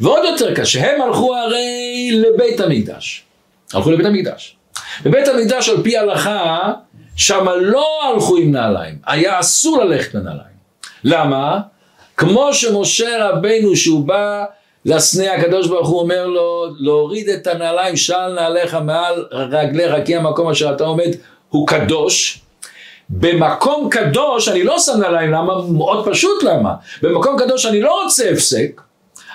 ועוד 0.00 0.24
יותר 0.24 0.54
קשה, 0.54 0.94
הם 0.94 1.02
הלכו 1.02 1.36
הרי 1.36 2.10
לבית 2.12 2.60
המקדש. 2.60 3.24
הלכו 3.72 3.90
לבית 3.90 4.06
המקדש. 4.06 4.56
בבית 5.04 5.28
המקדש 5.28 5.68
על 5.68 5.82
פי 5.82 5.96
ההלכה, 5.96 6.72
שם 7.16 7.46
לא 7.60 7.86
הלכו 8.02 8.36
עם 8.36 8.52
נעליים, 8.52 8.98
היה 9.06 9.40
אסור 9.40 9.84
ללכת 9.84 10.14
בנעליים. 10.14 10.52
למה? 11.04 11.60
כמו 12.16 12.54
שמשה 12.54 13.28
רבנו 13.28 13.76
שהוא 13.76 14.06
בא 14.06 14.44
לסנה 14.84 15.34
הקדוש 15.34 15.68
ברוך 15.68 15.88
הוא 15.88 16.00
אומר 16.00 16.26
לו 16.26 16.66
להוריד 16.78 17.28
את 17.28 17.46
הנעליים 17.46 17.96
של 17.96 18.28
נעליך 18.34 18.74
מעל 18.74 19.26
רגליך 19.30 19.92
כי 20.04 20.16
המקום 20.16 20.50
אשר 20.50 20.72
אתה 20.74 20.84
עומד 20.84 21.10
הוא 21.48 21.66
קדוש 21.68 22.40
במקום 23.08 23.88
קדוש 23.90 24.48
אני 24.48 24.64
לא 24.64 24.78
שם 24.78 25.00
נעליים 25.00 25.32
למה? 25.32 25.52
מאוד 25.68 26.08
פשוט 26.08 26.42
למה 26.42 26.74
במקום 27.02 27.38
קדוש 27.38 27.66
אני 27.66 27.80
לא 27.80 28.02
רוצה 28.02 28.30
הפסק 28.30 28.80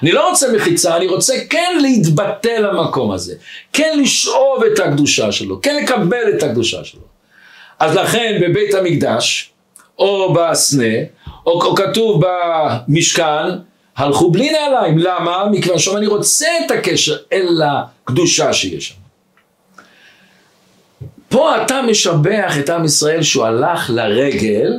אני 0.01 0.11
לא 0.11 0.29
רוצה 0.29 0.53
מחיצה, 0.53 0.97
אני 0.97 1.07
רוצה 1.07 1.33
כן 1.49 1.77
להתבטא 1.81 2.47
למקום 2.47 3.11
הזה, 3.11 3.35
כן 3.73 3.99
לשאוב 4.01 4.63
את 4.63 4.79
הקדושה 4.79 5.31
שלו, 5.31 5.61
כן 5.61 5.75
לקבל 5.83 6.23
את 6.37 6.43
הקדושה 6.43 6.83
שלו. 6.83 7.01
אז 7.79 7.95
לכן 7.95 8.39
בבית 8.41 8.73
המקדש, 8.73 9.51
או 9.99 10.33
בסנה, 10.33 10.93
או, 11.45 11.61
או 11.61 11.75
כתוב 11.75 12.21
במשכן, 12.25 13.49
הלכו 13.97 14.31
בלי 14.31 14.51
נעליים. 14.51 14.97
למה? 14.97 15.45
מכיוון 15.51 15.79
שאני 15.79 16.07
רוצה 16.07 16.47
את 16.65 16.71
הקשר 16.71 17.17
אל 17.33 17.61
הקדושה 17.65 18.53
שיש 18.53 18.87
שם. 18.87 18.95
פה 21.29 21.61
אתה 21.61 21.81
משבח 21.81 22.53
את 22.59 22.69
עם 22.69 22.85
ישראל 22.85 23.23
שהוא 23.23 23.45
הלך 23.45 23.89
לרגל 23.93 24.73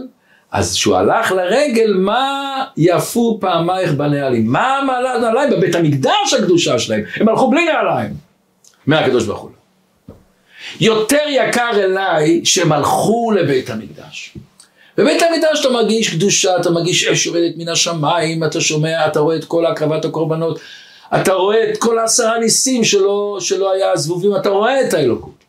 אז 0.53 0.75
כשהוא 0.75 0.97
הלך 0.97 1.33
לרגל, 1.33 1.95
מה 1.95 2.65
יפו 2.77 3.39
פעמייך 3.41 3.93
בנעלים? 3.93 4.47
מה 4.47 4.81
מעלה 4.87 5.19
נעליים? 5.19 5.51
בבית 5.51 5.75
המקדש 5.75 6.35
הקדושה 6.39 6.79
שלהם. 6.79 7.03
הם 7.17 7.29
הלכו 7.29 7.51
בלי 7.51 7.65
נעליים. 7.65 8.11
מהקדוש 8.87 9.25
ברוך 9.25 9.41
הוא. 9.41 9.51
יותר 10.81 11.23
יקר 11.29 11.71
אליי 11.75 12.41
שהם 12.45 12.73
הלכו 12.73 13.33
לבית 13.33 13.71
המקדש. 13.71 14.35
בבית 14.99 15.23
המקדש 15.23 15.61
אתה 15.61 15.71
מרגיש 15.71 16.09
קדושה, 16.09 16.57
אתה 16.57 16.71
מרגיש 16.71 17.07
אש 17.07 17.27
יורדת 17.27 17.57
מן 17.57 17.69
השמיים, 17.69 18.45
אתה 18.45 18.61
שומע, 18.61 19.07
אתה 19.07 19.21
רואה 19.21 19.37
את 19.37 19.45
כל 19.45 19.67
הקרבת 19.67 20.05
הקורבנות, 20.05 20.61
אתה 21.15 21.33
רואה 21.33 21.71
את 21.71 21.79
כל 21.79 21.99
העשרה 21.99 22.39
ניסים 22.39 22.85
שלא, 22.85 23.37
שלא 23.41 23.73
היה 23.73 23.97
זבובים, 23.97 24.37
אתה 24.37 24.49
רואה 24.49 24.81
את 24.81 24.95
האלוקות. 24.95 25.45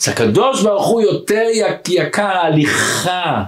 אז 0.00 0.08
הקדוש 0.08 0.62
ברוך 0.62 0.86
הוא 0.86 1.00
יותר 1.00 1.42
יקר 1.88 2.22
ההליכה 2.22 3.42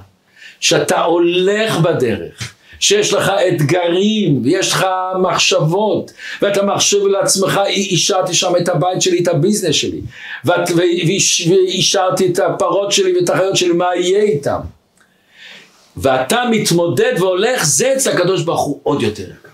שאתה 0.60 1.00
הולך 1.00 1.78
בדרך, 1.78 2.54
שיש 2.80 3.12
לך 3.12 3.32
אתגרים, 3.48 4.40
ויש 4.44 4.72
לך 4.72 4.86
מחשבות, 5.22 6.12
ואתה 6.42 6.62
מחשב 6.62 7.06
לעצמך, 7.06 7.60
אישרתי 7.66 8.34
שם 8.34 8.52
את 8.62 8.68
הבית 8.68 9.02
שלי, 9.02 9.22
את 9.22 9.28
הביזנס 9.28 9.74
שלי, 9.74 10.00
ואישרתי 10.44 12.26
את 12.32 12.38
הפרות 12.38 12.92
שלי 12.92 13.18
ואת 13.18 13.30
החיות 13.30 13.56
שלי, 13.56 13.72
מה 13.72 13.96
יהיה 13.96 14.22
איתם? 14.22 14.75
ואתה 15.96 16.42
מתמודד 16.50 17.12
והולך, 17.18 17.64
זה 17.64 17.92
אצל 17.96 18.10
הקדוש 18.10 18.42
ברוך 18.42 18.64
הוא 18.64 18.80
עוד 18.82 19.02
יותר 19.02 19.22
יקר. 19.22 19.48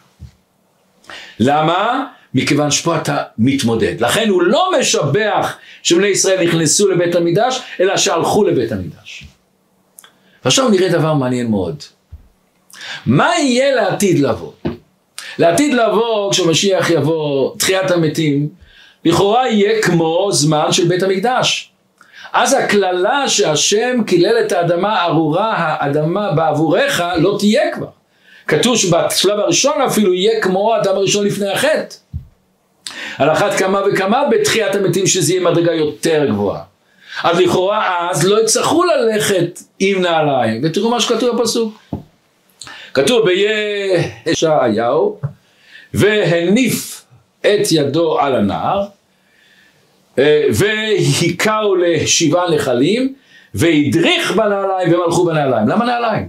למה? 1.39 2.07
מכיוון 2.35 2.71
שפה 2.71 2.97
אתה 2.97 3.23
מתמודד. 3.39 4.01
לכן 4.01 4.29
הוא 4.29 4.43
לא 4.43 4.71
משבח 4.81 5.57
שבני 5.83 6.07
ישראל 6.07 6.45
נכנסו 6.45 6.89
לבית 6.89 7.15
המקדש, 7.15 7.61
אלא 7.81 7.97
שהלכו 7.97 8.45
לבית 8.45 8.73
המקדש. 8.73 9.25
ועכשיו 10.45 10.69
נראה 10.69 10.89
דבר 10.89 11.15
מעניין 11.15 11.51
מאוד. 11.51 11.83
מה 13.07 13.31
יהיה 13.39 13.75
לעתיד 13.75 14.19
לבוא? 14.19 14.53
לעתיד 15.39 15.75
לבוא, 15.75 16.33
כשמשיח 16.33 16.91
יבוא, 16.91 17.57
תחיית 17.59 17.91
המתים, 17.91 18.49
לכאורה 19.05 19.49
יהיה 19.49 19.83
כמו 19.83 20.29
זמן 20.33 20.73
של 20.73 20.89
בית 20.89 21.03
המקדש. 21.03 21.72
אז 22.33 22.55
הקללה 22.55 23.29
שהשם 23.29 24.05
קילל 24.07 24.35
את 24.47 24.53
האדמה 24.53 25.05
ארורה, 25.05 25.55
האדמה 25.57 26.33
בעבורך, 26.33 27.03
לא 27.17 27.37
תהיה 27.39 27.73
כבר. 27.75 27.87
כתוב 28.47 28.77
שבשלב 28.77 29.39
הראשון 29.39 29.83
אפילו 29.87 30.15
יהיה 30.15 30.41
כמו 30.41 30.75
האדם 30.75 30.97
הראשון 30.97 31.27
לפני 31.27 31.49
החטא. 31.49 31.95
על 33.19 33.33
אחת 33.33 33.55
כמה 33.55 33.81
וכמה 33.87 34.23
בתחיית 34.31 34.75
המתים 34.75 35.07
שזה 35.07 35.33
יהיה 35.33 35.51
מדרגה 35.51 35.73
יותר 35.73 36.27
גבוהה. 36.29 36.63
אז 37.23 37.39
לכאורה 37.39 38.11
אז 38.11 38.27
לא 38.27 38.43
יצטרכו 38.43 38.85
ללכת 38.85 39.61
עם 39.79 40.03
נעליים. 40.03 40.61
ותראו 40.65 40.91
מה 40.91 41.01
שכתוב 41.01 41.37
בפסוק. 41.37 41.83
כתוב 42.95 43.29
בישעיהו, 44.27 45.19
והניף 45.95 47.05
את 47.41 47.73
ידו 47.73 48.19
על 48.19 48.35
הנער, 48.35 48.87
והיכהו 50.19 51.75
לשבעה 51.75 52.51
נחלים, 52.55 53.15
והדריך 53.55 54.33
בנעליים 54.33 54.93
והם 54.93 55.01
הלכו 55.07 55.25
בנעליים. 55.25 55.69
למה 55.69 55.85
נעליים? 55.85 56.29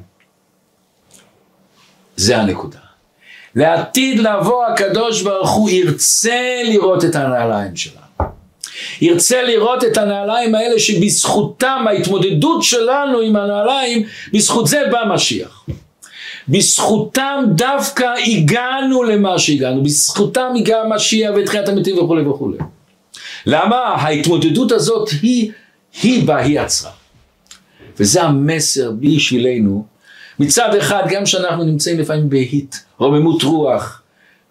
זה 2.15 2.37
הנקודה. 2.37 2.79
לעתיד 3.55 4.19
לבוא 4.19 4.65
הקדוש 4.65 5.21
ברוך 5.21 5.51
הוא 5.51 5.69
ירצה 5.69 6.61
לראות 6.65 7.05
את 7.05 7.15
הנעליים 7.15 7.75
שלנו. 7.75 8.03
ירצה 9.01 9.43
לראות 9.43 9.83
את 9.83 9.97
הנעליים 9.97 10.55
האלה 10.55 10.79
שבזכותם 10.79 11.85
ההתמודדות 11.87 12.63
שלנו 12.63 13.19
עם 13.19 13.35
הנעליים, 13.35 14.03
בזכות 14.33 14.67
זה 14.67 14.81
בא 14.91 15.03
משיח. 15.13 15.65
בזכותם 16.47 17.43
דווקא 17.47 18.13
הגענו 18.25 19.03
למה 19.03 19.39
שהגענו, 19.39 19.83
בזכותם 19.83 20.51
הגיע 20.59 20.77
המשיח 20.77 21.31
ותחיית 21.35 21.69
המתים 21.69 21.97
וכולי 21.97 22.27
וכולי. 22.27 22.57
למה? 23.45 23.77
ההתמודדות 23.77 24.71
הזאת 24.71 25.09
היא, 25.21 25.51
היא 26.03 26.27
בה 26.27 26.37
היא 26.37 26.59
עצרה. 26.59 26.91
וזה 27.99 28.23
המסר 28.23 28.91
בשבילנו. 28.99 29.85
מצד 30.39 30.75
אחד, 30.75 31.03
גם 31.09 31.23
כשאנחנו 31.23 31.63
נמצאים 31.63 31.99
לפעמים 31.99 32.29
בהיט, 32.29 32.75
רוממות 32.97 33.43
רוח, 33.43 34.01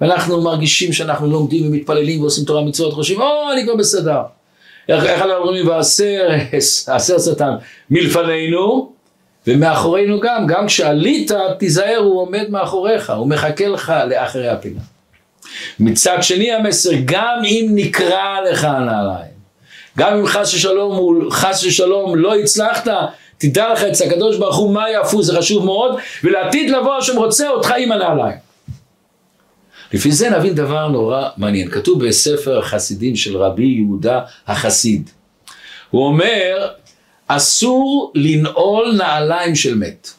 ואנחנו 0.01 0.43
מרגישים 0.43 0.93
שאנחנו 0.93 1.27
לומדים 1.27 1.67
ומתפללים 1.67 2.21
ועושים 2.21 2.45
תורה 2.45 2.65
מצוות, 2.65 2.93
חושבים, 2.95 3.21
או, 3.21 3.53
אני 3.53 3.65
כבר 3.65 3.77
בסדר. 3.77 4.21
איך 4.89 5.05
אנחנו 5.05 5.35
אומרים, 5.35 5.69
ועשר, 5.69 6.29
עשר 6.87 7.19
שטן 7.19 7.55
מלפנינו, 7.91 8.93
ומאחורינו 9.47 10.21
גם, 10.21 10.47
גם 10.47 10.67
כשעלית, 10.67 11.31
תיזהר, 11.59 11.99
הוא 11.99 12.21
עומד 12.21 12.47
מאחוריך, 12.51 13.11
הוא 13.11 13.29
מחכה 13.29 13.69
לך 13.69 13.93
לאחרי 14.11 14.49
הפינה. 14.49 14.81
מצד 15.81 16.19
שני 16.23 16.53
המסר, 16.53 16.91
גם 17.05 17.43
אם 17.45 17.69
נקרע 17.75 18.37
לך 18.51 18.65
הנעליים, 18.65 19.33
גם 19.99 20.19
אם 20.19 20.27
חס 20.27 20.55
ושלום, 20.55 21.31
חס 21.31 21.65
ושלום 21.65 22.17
לא 22.17 22.37
הצלחת, 22.37 22.89
תדע 23.39 23.73
לך 23.73 23.83
אצל 23.83 24.05
הקדוש 24.05 24.37
ברוך 24.37 24.57
הוא 24.57 24.75
מה 24.75 24.91
יעפו, 24.91 25.23
זה 25.23 25.37
חשוב 25.37 25.65
מאוד, 25.65 25.99
ולעתיד 26.25 26.71
לבוא 26.71 26.95
השם 26.95 27.17
רוצה 27.17 27.49
אותך 27.49 27.75
עם 27.79 27.93
הנעליים. 27.93 28.37
לפי 29.93 30.13
זה 30.13 30.31
נבין 30.31 30.55
דבר 30.55 30.89
נורא 30.89 31.29
מעניין. 31.37 31.71
כתוב 31.71 32.07
בספר 32.07 32.59
החסידים 32.59 33.17
של 33.17 33.37
רבי 33.37 33.65
יהודה 33.65 34.21
החסיד. 34.47 35.11
הוא 35.91 36.07
אומר, 36.07 36.69
אסור 37.27 38.13
לנעול 38.15 38.95
נעליים 38.97 39.55
של 39.55 39.75
מת. 39.75 40.11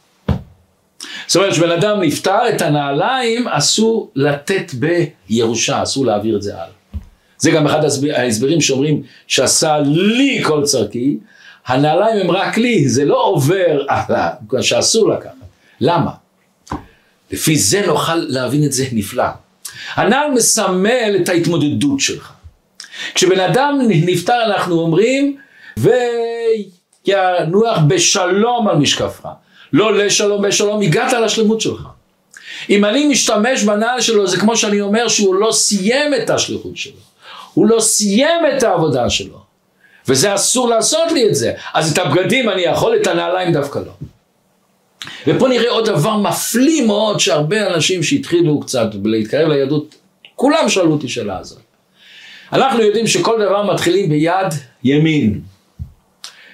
זאת 1.34 1.40
אומרת, 1.40 1.54
כשבן 1.54 1.72
אדם 1.72 2.02
נפטר, 2.02 2.50
את 2.56 2.62
הנעליים 2.62 3.48
אסור 3.48 4.12
לתת 4.16 4.72
בירושה, 4.74 5.84
אסור 5.84 6.06
להעביר 6.06 6.36
את 6.36 6.42
זה 6.42 6.54
הלאה. 6.54 6.68
זה 7.38 7.52
גם 7.52 7.68
אחד 7.68 7.80
ההסברים 8.16 8.62
שאומרים 8.62 9.04
שעשה 9.28 9.80
לי 9.86 10.42
כל 10.44 10.64
צרכי, 10.64 11.18
הנעליים 11.68 12.22
הם 12.22 12.32
רק 12.32 12.58
לי, 12.58 12.90
זה 12.90 13.06
לא 13.06 13.24
עובר 13.24 13.80
הלאה, 13.90 14.30
שאסור 14.62 15.10
לקחת. 15.10 15.32
למה? 15.82 16.12
לפי 17.32 17.58
זה 17.58 17.84
נוכל 17.88 18.16
להבין 18.16 18.64
את 18.64 18.72
זה 18.72 18.86
נפלא. 18.92 19.28
הנעל 19.96 20.32
מסמל 20.32 21.16
את 21.22 21.30
ההתמודדות 21.30 22.00
שלך. 22.00 22.32
כשבן 23.16 23.40
אדם 23.40 23.80
נפטר 23.88 24.44
אנחנו 24.46 24.80
אומרים, 24.80 25.38
וינוח 25.78 27.80
בשלום 27.88 28.68
על 28.68 28.78
משקפך. 28.78 29.28
לא 29.74 29.98
לשלום 29.98 30.42
בשלום, 30.42 30.82
הגעת 30.82 31.14
לשלמות 31.14 31.62
שלך. 31.62 31.82
אם 32.70 32.86
אני 32.86 33.08
משתמש 33.08 33.64
בנעל 33.64 34.02
שלו, 34.02 34.28
זה 34.28 34.38
כמו 34.38 34.58
שאני 34.58 34.82
אומר 34.82 35.08
שהוא 35.08 35.36
לא 35.36 35.52
סיים 35.52 36.14
את 36.24 36.30
השליחות 36.30 36.78
שלו. 36.78 36.98
הוא 37.54 37.68
לא 37.68 37.80
סיים 37.80 38.42
את 38.58 38.64
העבודה 38.64 39.10
שלו. 39.10 39.38
וזה 40.08 40.36
אסור 40.36 40.70
לעשות 40.70 41.12
לי 41.12 41.30
את 41.30 41.36
זה. 41.36 41.54
אז 41.74 41.92
את 41.92 41.98
הבגדים 41.98 42.50
אני 42.50 42.62
יכול, 42.62 42.96
את 43.02 43.08
הנעליים 43.08 43.54
דווקא 43.54 43.80
לא. 43.80 43.92
ופה 45.28 45.48
נראה 45.48 45.72
עוד 45.72 45.90
דבר 45.90 46.18
מפליא 46.18 46.86
מאוד 46.86 47.20
שהרבה 47.20 47.74
אנשים 47.74 48.04
שהתחילו 48.04 48.60
קצת 48.60 48.88
להתקרב 49.04 49.50
ליהדות, 49.50 49.96
כולם 50.36 50.70
שאלו 50.70 50.92
אותי 50.92 51.10
שאלה 51.10 51.38
הזאת. 51.40 51.60
אנחנו 52.54 52.82
יודעים 52.82 53.08
שכל 53.08 53.46
דבר 53.46 53.74
מתחילים 53.74 54.10
ביד 54.10 54.54
ימין. 54.84 55.42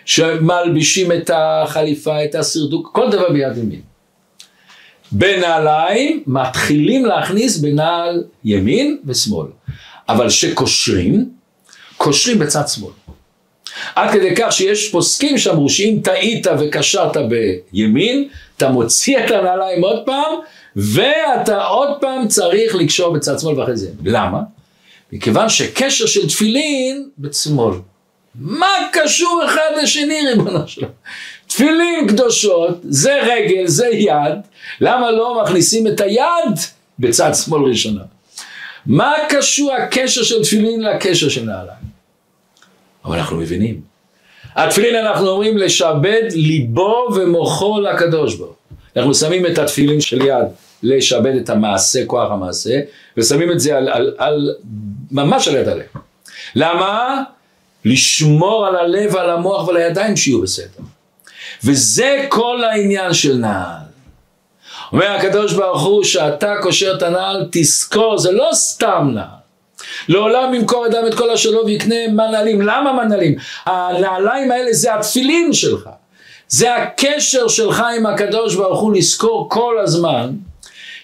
שמלבישים 0.10 1.12
את 1.12 1.32
החליפה, 1.34 2.24
את 2.24 2.36
הסרדוק, 2.36 2.90
כל 2.94 3.10
דבר 3.12 3.30
ביד 3.32 3.58
ימין. 3.58 3.82
בנעליים 5.12 6.24
מתחילים 6.28 7.06
להכניס 7.06 7.58
בנעל 7.58 8.24
ימין 8.44 8.98
ושמאל. 9.06 9.48
אבל 10.10 10.30
שקושרים, 10.30 11.30
קושרים 11.98 12.40
בצד 12.40 12.68
שמאל. 12.68 12.92
עד 13.96 14.12
כדי 14.12 14.36
כך 14.36 14.52
שיש 14.52 14.92
פוסקים 14.92 15.38
שאמרו 15.38 15.70
שאם 15.70 16.00
טעית 16.04 16.48
וקשרת 16.60 17.18
בימין, 17.72 18.28
אתה 18.58 18.70
מוציא 18.70 19.18
את 19.18 19.32
הנעליים 19.32 19.84
עוד 19.84 20.06
פעם, 20.06 20.36
ואתה 20.76 21.64
עוד 21.64 21.90
פעם 22.02 22.28
צריך 22.28 22.76
לקשור 22.76 23.14
בצד 23.14 23.40
שמאל 23.40 23.60
ואחרי 23.60 23.78
זה. 23.78 23.90
למה? 24.06 24.40
מכיוון 25.12 25.50
שקשר 25.50 26.06
של 26.06 26.28
תפילין 26.28 27.10
בצמאל. 27.18 27.74
מה 28.36 28.74
קשור 28.92 29.42
אחד 29.46 29.70
לשני 29.84 30.28
ריבונו 30.28 30.68
שלו? 30.68 30.88
תפילין 31.48 32.08
קדושות, 32.08 32.78
זה 32.84 33.20
רגל, 33.24 33.68
זה 33.68 33.88
יד, 33.88 34.40
למה 34.82 35.12
לא 35.12 35.44
מכניסים 35.44 35.88
את 35.88 36.02
היד 36.02 36.56
בצד 37.00 37.32
שמאל 37.34 37.70
ראשונה? 37.70 38.02
מה 38.86 39.14
קשור 39.30 39.74
הקשר 39.74 40.24
של 40.24 40.44
תפילין 40.44 40.82
לקשר 40.82 41.30
של 41.30 41.44
נעליים? 41.44 41.90
אבל 43.06 43.18
אנחנו 43.18 43.38
מבינים. 43.38 43.82
התפילין 44.56 44.96
אנחנו 44.96 45.28
אומרים 45.28 45.58
לשעבד 45.58 46.24
ליבו 46.32 47.08
ומוחו 47.16 47.82
לקדוש 47.82 48.36
ברוך 48.36 48.56
אנחנו 48.98 49.14
שמים 49.14 49.46
את 49.46 49.58
התפילין 49.58 50.02
של 50.02 50.22
יד 50.22 50.46
לשעבד 50.84 51.36
את 51.36 51.50
המעשה, 51.50 52.06
כוח 52.06 52.32
המעשה, 52.32 52.80
ושמים 53.18 53.52
את 53.52 53.60
זה 53.60 53.78
על, 53.78 53.90
על, 53.90 54.16
על 54.18 54.56
ממש 55.12 55.48
על 55.48 55.56
יד 55.56 55.68
הלב. 55.68 55.86
למה? 56.56 57.24
לשמור 57.86 58.68
על 58.68 58.76
הלב 58.76 59.14
ועל 59.16 59.30
המוח 59.30 59.68
ועל 59.68 59.78
הידיים 59.78 60.18
שיהיו 60.18 60.42
בסדר. 60.42 60.84
וזה 61.64 62.26
כל 62.30 62.64
העניין 62.64 63.14
של 63.14 63.34
נעל. 63.34 63.90
אומר 64.92 65.12
הקדוש 65.12 65.54
ברוך 65.54 65.82
הוא 65.82 66.04
שאתה 66.04 66.56
קושר 66.62 66.96
את 66.98 67.02
הנעל 67.02 67.48
תזכור 67.52 68.18
זה 68.18 68.32
לא 68.32 68.50
סתם 68.54 69.12
נעל 69.14 69.40
לעולם 70.08 70.54
ימכור 70.54 70.88
אדם 70.88 71.08
את 71.08 71.14
כל 71.14 71.28
לו 71.52 71.66
ויקנה 71.66 72.08
מנהלים. 72.08 72.62
למה 72.62 72.94
מנהלים? 72.94 73.36
הנעליים 73.66 74.52
האלה 74.52 74.74
זה 74.74 74.96
התפילין 74.96 75.54
שלך. 75.54 75.90
זה 76.48 76.76
הקשר 76.76 77.48
שלך 77.48 77.84
עם 77.98 78.06
הקדוש 78.06 78.56
ברוך 78.56 78.80
הוא 78.80 78.94
לזכור 78.94 79.50
כל 79.50 79.76
הזמן 79.80 80.30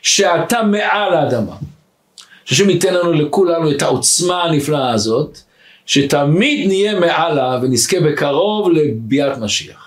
שאתה 0.01 0.63
מעל 0.63 1.13
האדמה. 1.13 1.55
שהשם 2.45 2.69
ייתן 2.69 2.93
לנו 2.93 3.13
לכולנו 3.13 3.71
את 3.71 3.81
העוצמה 3.81 4.43
הנפלאה 4.43 4.93
הזאת, 4.93 5.37
שתמיד 5.85 6.67
נהיה 6.67 6.99
מעלה 6.99 7.59
ונזכה 7.61 7.99
בקרוב 7.99 8.71
לביאת 8.71 9.37
משיח. 9.37 9.84